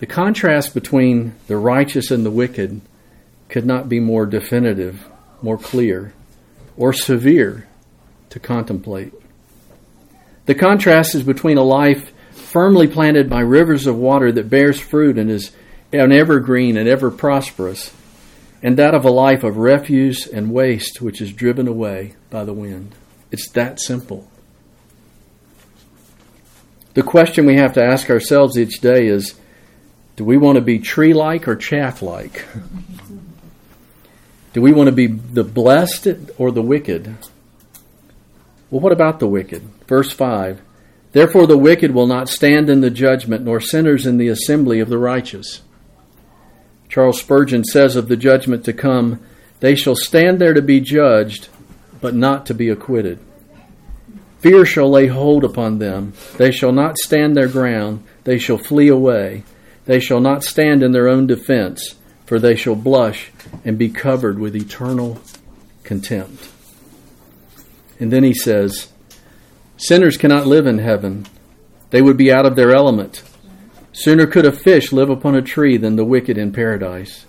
The 0.00 0.06
contrast 0.06 0.74
between 0.74 1.34
the 1.46 1.56
righteous 1.56 2.10
and 2.10 2.26
the 2.26 2.30
wicked 2.30 2.82
could 3.48 3.64
not 3.64 3.88
be 3.88 4.00
more 4.00 4.26
definitive, 4.26 5.08
more 5.40 5.56
clear, 5.56 6.12
or 6.76 6.92
severe 6.92 7.66
to 8.28 8.38
contemplate. 8.38 9.14
The 10.44 10.54
contrast 10.54 11.14
is 11.14 11.22
between 11.22 11.56
a 11.56 11.62
life 11.62 12.12
firmly 12.32 12.86
planted 12.86 13.30
by 13.30 13.40
rivers 13.40 13.86
of 13.86 13.96
water 13.96 14.30
that 14.30 14.50
bears 14.50 14.78
fruit 14.78 15.16
and 15.16 15.30
is 15.30 15.52
an 15.90 16.12
evergreen 16.12 16.76
and 16.76 16.86
ever 16.86 17.10
prosperous, 17.10 17.94
and 18.62 18.76
that 18.76 18.94
of 18.94 19.06
a 19.06 19.10
life 19.10 19.42
of 19.42 19.56
refuse 19.56 20.26
and 20.26 20.52
waste 20.52 21.00
which 21.00 21.22
is 21.22 21.32
driven 21.32 21.66
away 21.66 22.14
by 22.28 22.44
the 22.44 22.52
wind. 22.52 22.94
It's 23.30 23.48
that 23.52 23.80
simple. 23.80 24.28
The 26.96 27.02
question 27.02 27.44
we 27.44 27.56
have 27.56 27.74
to 27.74 27.84
ask 27.84 28.08
ourselves 28.08 28.58
each 28.58 28.80
day 28.80 29.06
is 29.06 29.34
do 30.16 30.24
we 30.24 30.38
want 30.38 30.56
to 30.56 30.62
be 30.62 30.78
tree 30.78 31.12
like 31.12 31.46
or 31.46 31.54
chaff 31.54 32.00
like? 32.00 32.46
do 34.54 34.62
we 34.62 34.72
want 34.72 34.86
to 34.86 34.92
be 34.92 35.06
the 35.06 35.44
blessed 35.44 36.08
or 36.38 36.50
the 36.50 36.62
wicked? 36.62 37.14
Well, 38.70 38.80
what 38.80 38.92
about 38.92 39.20
the 39.20 39.26
wicked? 39.26 39.60
Verse 39.86 40.10
5 40.10 40.62
Therefore 41.12 41.46
the 41.46 41.58
wicked 41.58 41.90
will 41.90 42.06
not 42.06 42.30
stand 42.30 42.70
in 42.70 42.80
the 42.80 42.90
judgment, 42.90 43.44
nor 43.44 43.60
sinners 43.60 44.06
in 44.06 44.16
the 44.16 44.28
assembly 44.28 44.80
of 44.80 44.88
the 44.88 44.96
righteous. 44.96 45.60
Charles 46.88 47.20
Spurgeon 47.20 47.64
says 47.64 47.94
of 47.94 48.08
the 48.08 48.16
judgment 48.16 48.64
to 48.64 48.72
come, 48.72 49.20
They 49.60 49.74
shall 49.74 49.96
stand 49.96 50.38
there 50.38 50.54
to 50.54 50.62
be 50.62 50.80
judged, 50.80 51.50
but 52.00 52.14
not 52.14 52.46
to 52.46 52.54
be 52.54 52.70
acquitted. 52.70 53.18
Fear 54.46 54.64
shall 54.64 54.88
lay 54.88 55.08
hold 55.08 55.42
upon 55.42 55.80
them. 55.80 56.12
They 56.36 56.52
shall 56.52 56.70
not 56.70 56.98
stand 56.98 57.36
their 57.36 57.48
ground. 57.48 58.04
They 58.22 58.38
shall 58.38 58.58
flee 58.58 58.86
away. 58.86 59.42
They 59.86 59.98
shall 59.98 60.20
not 60.20 60.44
stand 60.44 60.84
in 60.84 60.92
their 60.92 61.08
own 61.08 61.26
defense, 61.26 61.96
for 62.26 62.38
they 62.38 62.54
shall 62.54 62.76
blush 62.76 63.32
and 63.64 63.76
be 63.76 63.88
covered 63.88 64.38
with 64.38 64.54
eternal 64.54 65.20
contempt. 65.82 66.48
And 67.98 68.12
then 68.12 68.22
he 68.22 68.32
says, 68.32 68.92
Sinners 69.78 70.16
cannot 70.16 70.46
live 70.46 70.68
in 70.68 70.78
heaven. 70.78 71.26
They 71.90 72.00
would 72.00 72.16
be 72.16 72.32
out 72.32 72.46
of 72.46 72.54
their 72.54 72.72
element. 72.72 73.24
Sooner 73.90 74.28
could 74.28 74.46
a 74.46 74.52
fish 74.52 74.92
live 74.92 75.10
upon 75.10 75.34
a 75.34 75.42
tree 75.42 75.76
than 75.76 75.96
the 75.96 76.04
wicked 76.04 76.38
in 76.38 76.52
paradise. 76.52 77.26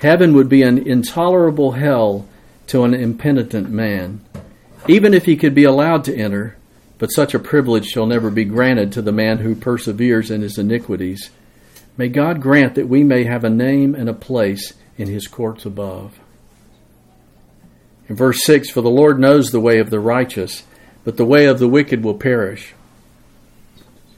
Heaven 0.00 0.34
would 0.34 0.48
be 0.48 0.62
an 0.62 0.78
intolerable 0.78 1.72
hell 1.72 2.26
to 2.66 2.82
an 2.82 2.92
impenitent 2.92 3.70
man 3.70 4.24
even 4.88 5.14
if 5.14 5.26
he 5.26 5.36
could 5.36 5.54
be 5.54 5.64
allowed 5.64 6.04
to 6.04 6.16
enter, 6.16 6.56
but 6.98 7.12
such 7.12 7.34
a 7.34 7.38
privilege 7.38 7.86
shall 7.86 8.06
never 8.06 8.30
be 8.30 8.44
granted 8.44 8.92
to 8.92 9.02
the 9.02 9.12
man 9.12 9.38
who 9.38 9.54
perseveres 9.54 10.30
in 10.30 10.42
his 10.42 10.58
iniquities. 10.58 11.30
May 11.96 12.08
God 12.08 12.40
grant 12.40 12.74
that 12.74 12.88
we 12.88 13.04
may 13.04 13.24
have 13.24 13.44
a 13.44 13.50
name 13.50 13.94
and 13.94 14.08
a 14.08 14.14
place 14.14 14.74
in 14.96 15.08
his 15.08 15.26
courts 15.26 15.64
above. 15.64 16.18
In 18.08 18.16
verse 18.16 18.44
6 18.44 18.70
For 18.70 18.82
the 18.82 18.90
Lord 18.90 19.18
knows 19.18 19.50
the 19.50 19.60
way 19.60 19.78
of 19.78 19.90
the 19.90 20.00
righteous, 20.00 20.64
but 21.04 21.16
the 21.16 21.24
way 21.24 21.46
of 21.46 21.58
the 21.58 21.68
wicked 21.68 22.02
will 22.02 22.14
perish. 22.14 22.74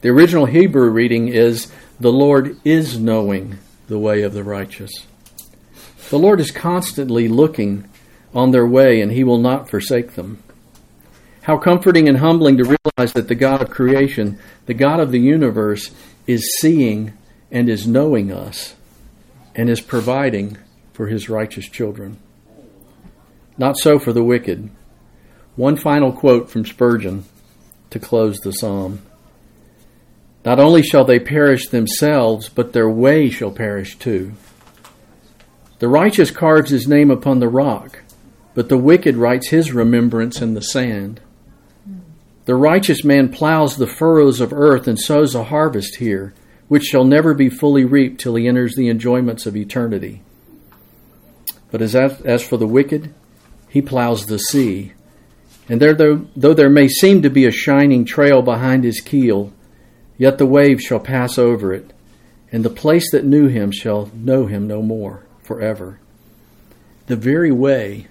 The 0.00 0.08
original 0.08 0.46
Hebrew 0.46 0.90
reading 0.90 1.28
is 1.28 1.70
The 2.00 2.12
Lord 2.12 2.56
is 2.64 2.98
knowing 2.98 3.58
the 3.86 3.98
way 3.98 4.22
of 4.22 4.32
the 4.32 4.42
righteous. 4.42 5.06
The 6.10 6.18
Lord 6.18 6.40
is 6.40 6.50
constantly 6.50 7.28
looking 7.28 7.88
on 8.34 8.50
their 8.50 8.66
way, 8.66 9.00
and 9.00 9.12
he 9.12 9.22
will 9.24 9.38
not 9.38 9.70
forsake 9.70 10.14
them. 10.14 10.42
How 11.42 11.58
comforting 11.58 12.08
and 12.08 12.18
humbling 12.18 12.56
to 12.58 12.64
realize 12.64 13.12
that 13.14 13.28
the 13.28 13.34
God 13.34 13.62
of 13.62 13.70
creation, 13.70 14.38
the 14.66 14.74
God 14.74 15.00
of 15.00 15.10
the 15.10 15.20
universe, 15.20 15.90
is 16.26 16.56
seeing 16.58 17.12
and 17.50 17.68
is 17.68 17.86
knowing 17.86 18.32
us 18.32 18.74
and 19.54 19.68
is 19.68 19.80
providing 19.80 20.56
for 20.92 21.08
his 21.08 21.28
righteous 21.28 21.68
children. 21.68 22.18
Not 23.58 23.76
so 23.76 23.98
for 23.98 24.12
the 24.12 24.24
wicked. 24.24 24.70
One 25.56 25.76
final 25.76 26.12
quote 26.12 26.48
from 26.48 26.64
Spurgeon 26.64 27.24
to 27.90 27.98
close 27.98 28.38
the 28.38 28.52
psalm. 28.52 29.02
Not 30.44 30.58
only 30.58 30.82
shall 30.82 31.04
they 31.04 31.18
perish 31.18 31.68
themselves, 31.68 32.48
but 32.48 32.72
their 32.72 32.88
way 32.88 33.28
shall 33.30 33.52
perish 33.52 33.96
too. 33.98 34.32
The 35.78 35.88
righteous 35.88 36.30
carves 36.30 36.70
his 36.70 36.88
name 36.88 37.10
upon 37.10 37.40
the 37.40 37.48
rock, 37.48 38.00
but 38.54 38.68
the 38.68 38.78
wicked 38.78 39.16
writes 39.16 39.48
his 39.48 39.72
remembrance 39.72 40.40
in 40.40 40.54
the 40.54 40.62
sand. 40.62 41.20
The 42.44 42.54
righteous 42.56 43.04
man 43.04 43.28
plows 43.28 43.76
the 43.76 43.86
furrows 43.86 44.40
of 44.40 44.52
earth 44.52 44.88
and 44.88 44.98
sows 44.98 45.34
a 45.34 45.44
harvest 45.44 45.96
here, 45.96 46.34
which 46.68 46.84
shall 46.84 47.04
never 47.04 47.34
be 47.34 47.48
fully 47.48 47.84
reaped 47.84 48.20
till 48.20 48.34
he 48.34 48.48
enters 48.48 48.74
the 48.74 48.88
enjoyments 48.88 49.46
of 49.46 49.56
eternity. 49.56 50.22
But 51.70 51.82
as, 51.82 51.94
as 51.94 52.42
for 52.42 52.56
the 52.56 52.66
wicked, 52.66 53.14
he 53.68 53.80
plows 53.80 54.26
the 54.26 54.38
sea. 54.38 54.92
And 55.68 55.80
there, 55.80 55.94
though, 55.94 56.26
though 56.34 56.54
there 56.54 56.68
may 56.68 56.88
seem 56.88 57.22
to 57.22 57.30
be 57.30 57.46
a 57.46 57.52
shining 57.52 58.04
trail 58.04 58.42
behind 58.42 58.84
his 58.84 59.00
keel, 59.00 59.52
yet 60.18 60.38
the 60.38 60.46
waves 60.46 60.82
shall 60.82 61.00
pass 61.00 61.38
over 61.38 61.72
it, 61.72 61.92
and 62.50 62.64
the 62.64 62.70
place 62.70 63.10
that 63.12 63.24
knew 63.24 63.46
him 63.46 63.70
shall 63.70 64.10
know 64.12 64.46
him 64.46 64.66
no 64.66 64.82
more 64.82 65.22
forever. 65.42 66.00
The 67.06 67.16
very 67.16 67.52
way 67.52 68.08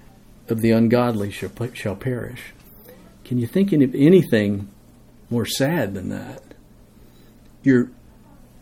of 0.48 0.60
the 0.60 0.70
ungodly 0.70 1.30
shall, 1.30 1.50
shall 1.74 1.96
perish. 1.96 2.52
Can 3.24 3.38
you 3.38 3.46
think 3.46 3.72
of 3.72 3.94
anything 3.94 4.68
more 5.30 5.46
sad 5.46 5.94
than 5.94 6.08
that? 6.10 6.42
Your 7.62 7.90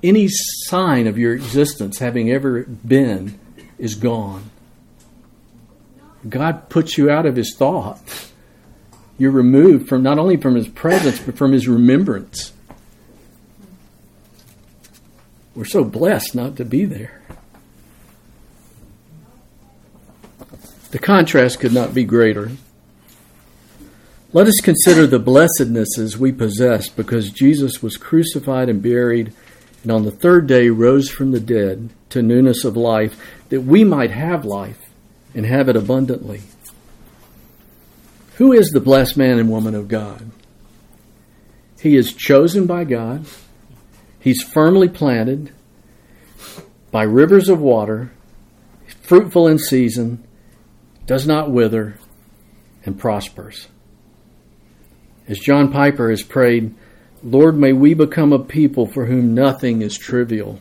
any 0.02 0.28
sign 0.28 1.06
of 1.06 1.18
your 1.18 1.34
existence 1.34 1.98
having 1.98 2.30
ever 2.30 2.62
been 2.62 3.38
is 3.78 3.94
gone. 3.94 4.50
God 6.28 6.68
puts 6.68 6.96
you 6.98 7.10
out 7.10 7.26
of 7.26 7.36
his 7.36 7.54
thought. 7.56 8.00
You're 9.18 9.30
removed 9.30 9.88
from 9.88 10.02
not 10.02 10.18
only 10.18 10.36
from 10.36 10.54
his 10.54 10.68
presence, 10.68 11.18
but 11.18 11.36
from 11.36 11.52
his 11.52 11.68
remembrance. 11.68 12.52
We're 15.54 15.64
so 15.64 15.84
blessed 15.84 16.34
not 16.34 16.56
to 16.56 16.64
be 16.64 16.84
there. 16.84 17.20
The 20.90 20.98
contrast 20.98 21.60
could 21.60 21.72
not 21.72 21.94
be 21.94 22.04
greater. 22.04 22.50
Let 24.32 24.46
us 24.46 24.60
consider 24.60 25.08
the 25.08 25.18
blessednesses 25.18 26.16
we 26.16 26.30
possess 26.30 26.88
because 26.88 27.32
Jesus 27.32 27.82
was 27.82 27.96
crucified 27.96 28.68
and 28.68 28.80
buried, 28.80 29.32
and 29.82 29.90
on 29.90 30.04
the 30.04 30.12
third 30.12 30.46
day 30.46 30.68
rose 30.68 31.10
from 31.10 31.32
the 31.32 31.40
dead 31.40 31.90
to 32.10 32.22
newness 32.22 32.64
of 32.64 32.76
life, 32.76 33.20
that 33.48 33.62
we 33.62 33.82
might 33.82 34.12
have 34.12 34.44
life 34.44 34.90
and 35.34 35.44
have 35.46 35.68
it 35.68 35.74
abundantly. 35.74 36.42
Who 38.36 38.52
is 38.52 38.70
the 38.70 38.80
blessed 38.80 39.16
man 39.16 39.40
and 39.40 39.50
woman 39.50 39.74
of 39.74 39.88
God? 39.88 40.30
He 41.80 41.96
is 41.96 42.14
chosen 42.14 42.66
by 42.66 42.84
God. 42.84 43.26
He's 44.20 44.44
firmly 44.44 44.88
planted 44.88 45.52
by 46.92 47.02
rivers 47.02 47.48
of 47.48 47.60
water, 47.60 48.12
fruitful 49.02 49.48
in 49.48 49.58
season, 49.58 50.22
does 51.06 51.26
not 51.26 51.50
wither, 51.50 51.98
and 52.84 52.96
prospers. 52.96 53.66
As 55.30 55.38
John 55.38 55.70
Piper 55.70 56.10
has 56.10 56.24
prayed, 56.24 56.74
Lord, 57.22 57.56
may 57.56 57.72
we 57.72 57.94
become 57.94 58.32
a 58.32 58.40
people 58.40 58.88
for 58.88 59.06
whom 59.06 59.32
nothing 59.32 59.80
is 59.80 59.96
trivial. 59.96 60.58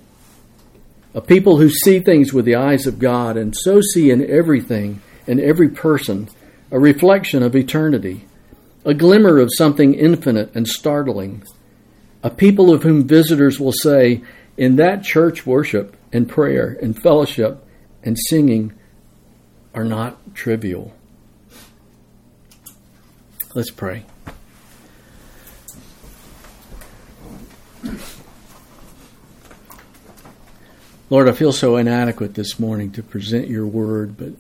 A 1.16 1.22
people 1.22 1.58
who 1.58 1.72
see 1.72 2.00
things 2.00 2.32
with 2.32 2.46
the 2.46 2.54
eyes 2.54 2.86
of 2.86 3.00
God 3.00 3.36
and 3.36 3.58
so 3.58 3.82
see 3.82 4.12
in 4.12 4.30
everything 4.30 5.02
and 5.26 5.40
every 5.40 5.70
person 5.70 6.30
a 6.70 6.80
reflection 6.80 7.42
of 7.42 7.56
eternity, 7.56 8.26
a 8.86 8.94
glimmer 8.94 9.40
of 9.40 9.50
something 9.58 9.96
infinite 9.96 10.54
and 10.54 10.68
startling. 10.68 11.42
A 12.22 12.30
people 12.30 12.72
of 12.72 12.84
whom 12.84 13.08
visitors 13.08 13.60
will 13.60 13.74
say, 13.74 14.22
in 14.56 14.76
that 14.76 15.04
church 15.04 15.48
worship 15.48 15.98
and 16.14 16.30
prayer 16.30 16.78
and 16.80 17.02
fellowship 17.02 17.66
and 18.04 18.16
singing 18.20 18.74
are 19.74 19.84
not 19.84 20.36
trivial. 20.36 20.94
Let's 23.56 23.72
pray. 23.72 24.06
Lord, 31.10 31.28
I 31.28 31.32
feel 31.32 31.52
so 31.52 31.78
inadequate 31.78 32.36
this 32.36 32.60
morning 32.60 32.92
to 32.92 33.02
present 33.02 33.48
your 33.48 33.66
word, 33.66 34.16
but 34.16 34.34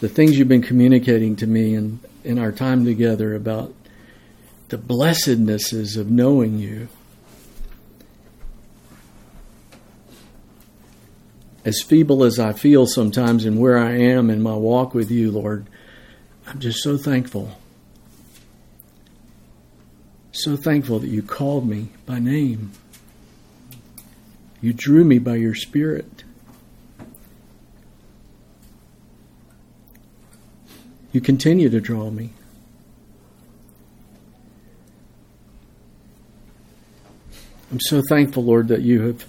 the 0.00 0.08
things 0.08 0.36
you've 0.36 0.48
been 0.48 0.60
communicating 0.62 1.36
to 1.36 1.46
me 1.46 1.74
in, 1.74 2.00
in 2.24 2.40
our 2.40 2.50
time 2.50 2.84
together 2.84 3.36
about 3.36 3.72
the 4.68 4.78
blessednesses 4.78 5.96
of 5.96 6.10
knowing 6.10 6.58
you. 6.58 6.88
As 11.64 11.80
feeble 11.82 12.24
as 12.24 12.36
I 12.40 12.52
feel 12.52 12.88
sometimes 12.88 13.44
in 13.44 13.60
where 13.60 13.78
I 13.78 13.92
am 13.92 14.28
in 14.28 14.42
my 14.42 14.54
walk 14.54 14.94
with 14.94 15.08
you, 15.08 15.30
Lord, 15.30 15.68
I'm 16.48 16.58
just 16.58 16.82
so 16.82 16.96
thankful. 16.96 17.56
So 20.32 20.56
thankful 20.56 20.98
that 20.98 21.08
you 21.08 21.22
called 21.22 21.68
me 21.68 21.90
by 22.06 22.18
name. 22.18 22.72
You 24.62 24.72
drew 24.72 25.04
me 25.04 25.18
by 25.18 25.34
your 25.34 25.56
Spirit. 25.56 26.22
You 31.10 31.20
continue 31.20 31.68
to 31.68 31.80
draw 31.80 32.10
me. 32.10 32.30
I'm 37.72 37.80
so 37.80 38.02
thankful, 38.08 38.44
Lord, 38.44 38.68
that 38.68 38.82
you 38.82 39.02
have 39.08 39.26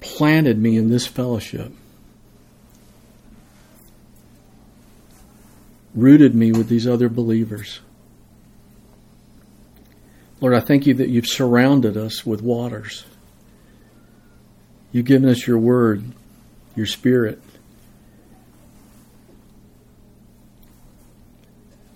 planted 0.00 0.58
me 0.58 0.76
in 0.76 0.90
this 0.90 1.06
fellowship, 1.06 1.70
rooted 5.94 6.34
me 6.34 6.50
with 6.50 6.68
these 6.68 6.88
other 6.88 7.08
believers. 7.08 7.80
Lord, 10.40 10.54
I 10.54 10.60
thank 10.60 10.86
you 10.86 10.94
that 10.94 11.08
you've 11.08 11.28
surrounded 11.28 11.96
us 11.96 12.26
with 12.26 12.42
waters. 12.42 13.04
You've 14.92 15.06
given 15.06 15.28
us 15.28 15.46
your 15.46 15.58
word, 15.58 16.04
your 16.76 16.86
spirit. 16.86 17.42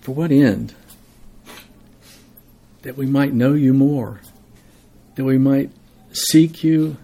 For 0.01 0.13
what 0.13 0.31
end? 0.31 0.73
That 2.81 2.97
we 2.97 3.05
might 3.05 3.33
know 3.33 3.53
you 3.53 3.73
more, 3.73 4.21
that 5.15 5.23
we 5.23 5.37
might 5.37 5.69
seek 6.11 6.63
you 6.63 6.97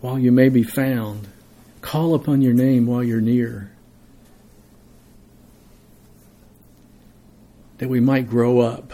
while 0.00 0.18
you 0.18 0.32
may 0.32 0.48
be 0.48 0.62
found, 0.62 1.28
call 1.82 2.14
upon 2.14 2.40
your 2.40 2.54
name 2.54 2.86
while 2.86 3.02
you're 3.02 3.20
near, 3.20 3.70
that 7.78 7.88
we 7.88 8.00
might 8.00 8.28
grow 8.28 8.60
up 8.60 8.92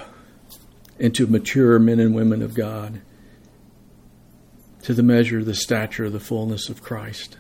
into 0.99 1.27
mature 1.27 1.79
men 1.79 2.01
and 2.01 2.15
women 2.15 2.43
of 2.43 2.55
God 2.55 3.01
to 4.83 4.95
the 4.95 5.03
measure 5.03 5.39
of 5.39 5.47
the 5.47 5.55
stature 5.55 6.07
of 6.07 6.13
the 6.13 6.21
fullness 6.21 6.69
of 6.69 6.83
Christ. 6.83 7.37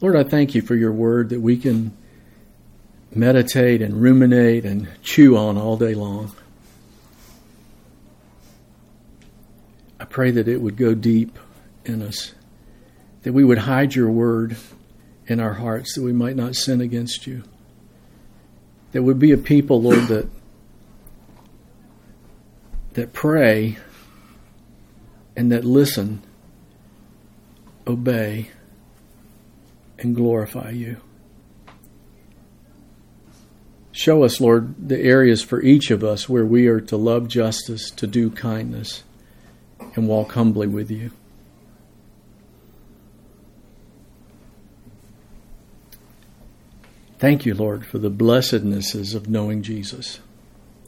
Lord, 0.00 0.16
I 0.16 0.24
thank 0.24 0.54
you 0.54 0.62
for 0.62 0.74
your 0.74 0.92
word 0.92 1.28
that 1.28 1.40
we 1.40 1.56
can 1.56 1.96
meditate 3.14 3.82
and 3.82 4.00
ruminate 4.00 4.64
and 4.64 4.88
chew 5.02 5.36
on 5.36 5.58
all 5.58 5.76
day 5.76 5.94
long. 5.94 6.34
I 9.98 10.04
pray 10.06 10.30
that 10.30 10.48
it 10.48 10.62
would 10.62 10.76
go 10.76 10.94
deep 10.94 11.38
in 11.84 12.02
us, 12.02 12.32
that 13.22 13.32
we 13.32 13.44
would 13.44 13.58
hide 13.58 13.94
your 13.94 14.10
word 14.10 14.56
in 15.26 15.38
our 15.38 15.54
hearts, 15.54 15.94
that 15.94 16.02
we 16.02 16.12
might 16.12 16.36
not 16.36 16.56
sin 16.56 16.80
against 16.80 17.26
you. 17.26 17.42
That 18.92 19.02
would 19.02 19.18
be 19.18 19.32
a 19.32 19.36
people, 19.36 19.82
Lord, 19.82 20.08
that 20.08 20.28
that 22.94 23.12
pray 23.12 23.78
and 25.36 25.52
that 25.52 25.64
listen, 25.64 26.22
obey, 27.86 28.50
and 29.98 30.16
glorify 30.16 30.70
you. 30.70 30.96
Show 33.92 34.22
us, 34.24 34.40
Lord, 34.40 34.88
the 34.88 34.98
areas 34.98 35.42
for 35.42 35.60
each 35.62 35.90
of 35.90 36.02
us 36.02 36.28
where 36.28 36.46
we 36.46 36.68
are 36.68 36.80
to 36.80 36.96
love 36.96 37.28
justice, 37.28 37.90
to 37.90 38.06
do 38.06 38.30
kindness, 38.30 39.02
and 39.94 40.08
walk 40.08 40.32
humbly 40.32 40.66
with 40.66 40.90
you. 40.90 41.10
Thank 47.18 47.44
you, 47.44 47.54
Lord, 47.54 47.84
for 47.84 47.98
the 47.98 48.10
blessednesses 48.10 49.14
of 49.14 49.28
knowing 49.28 49.62
Jesus. 49.62 50.20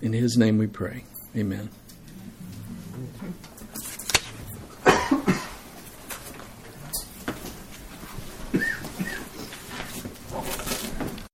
In 0.00 0.14
his 0.14 0.38
name 0.38 0.56
we 0.56 0.66
pray. 0.66 1.04
Amen. 1.36 1.68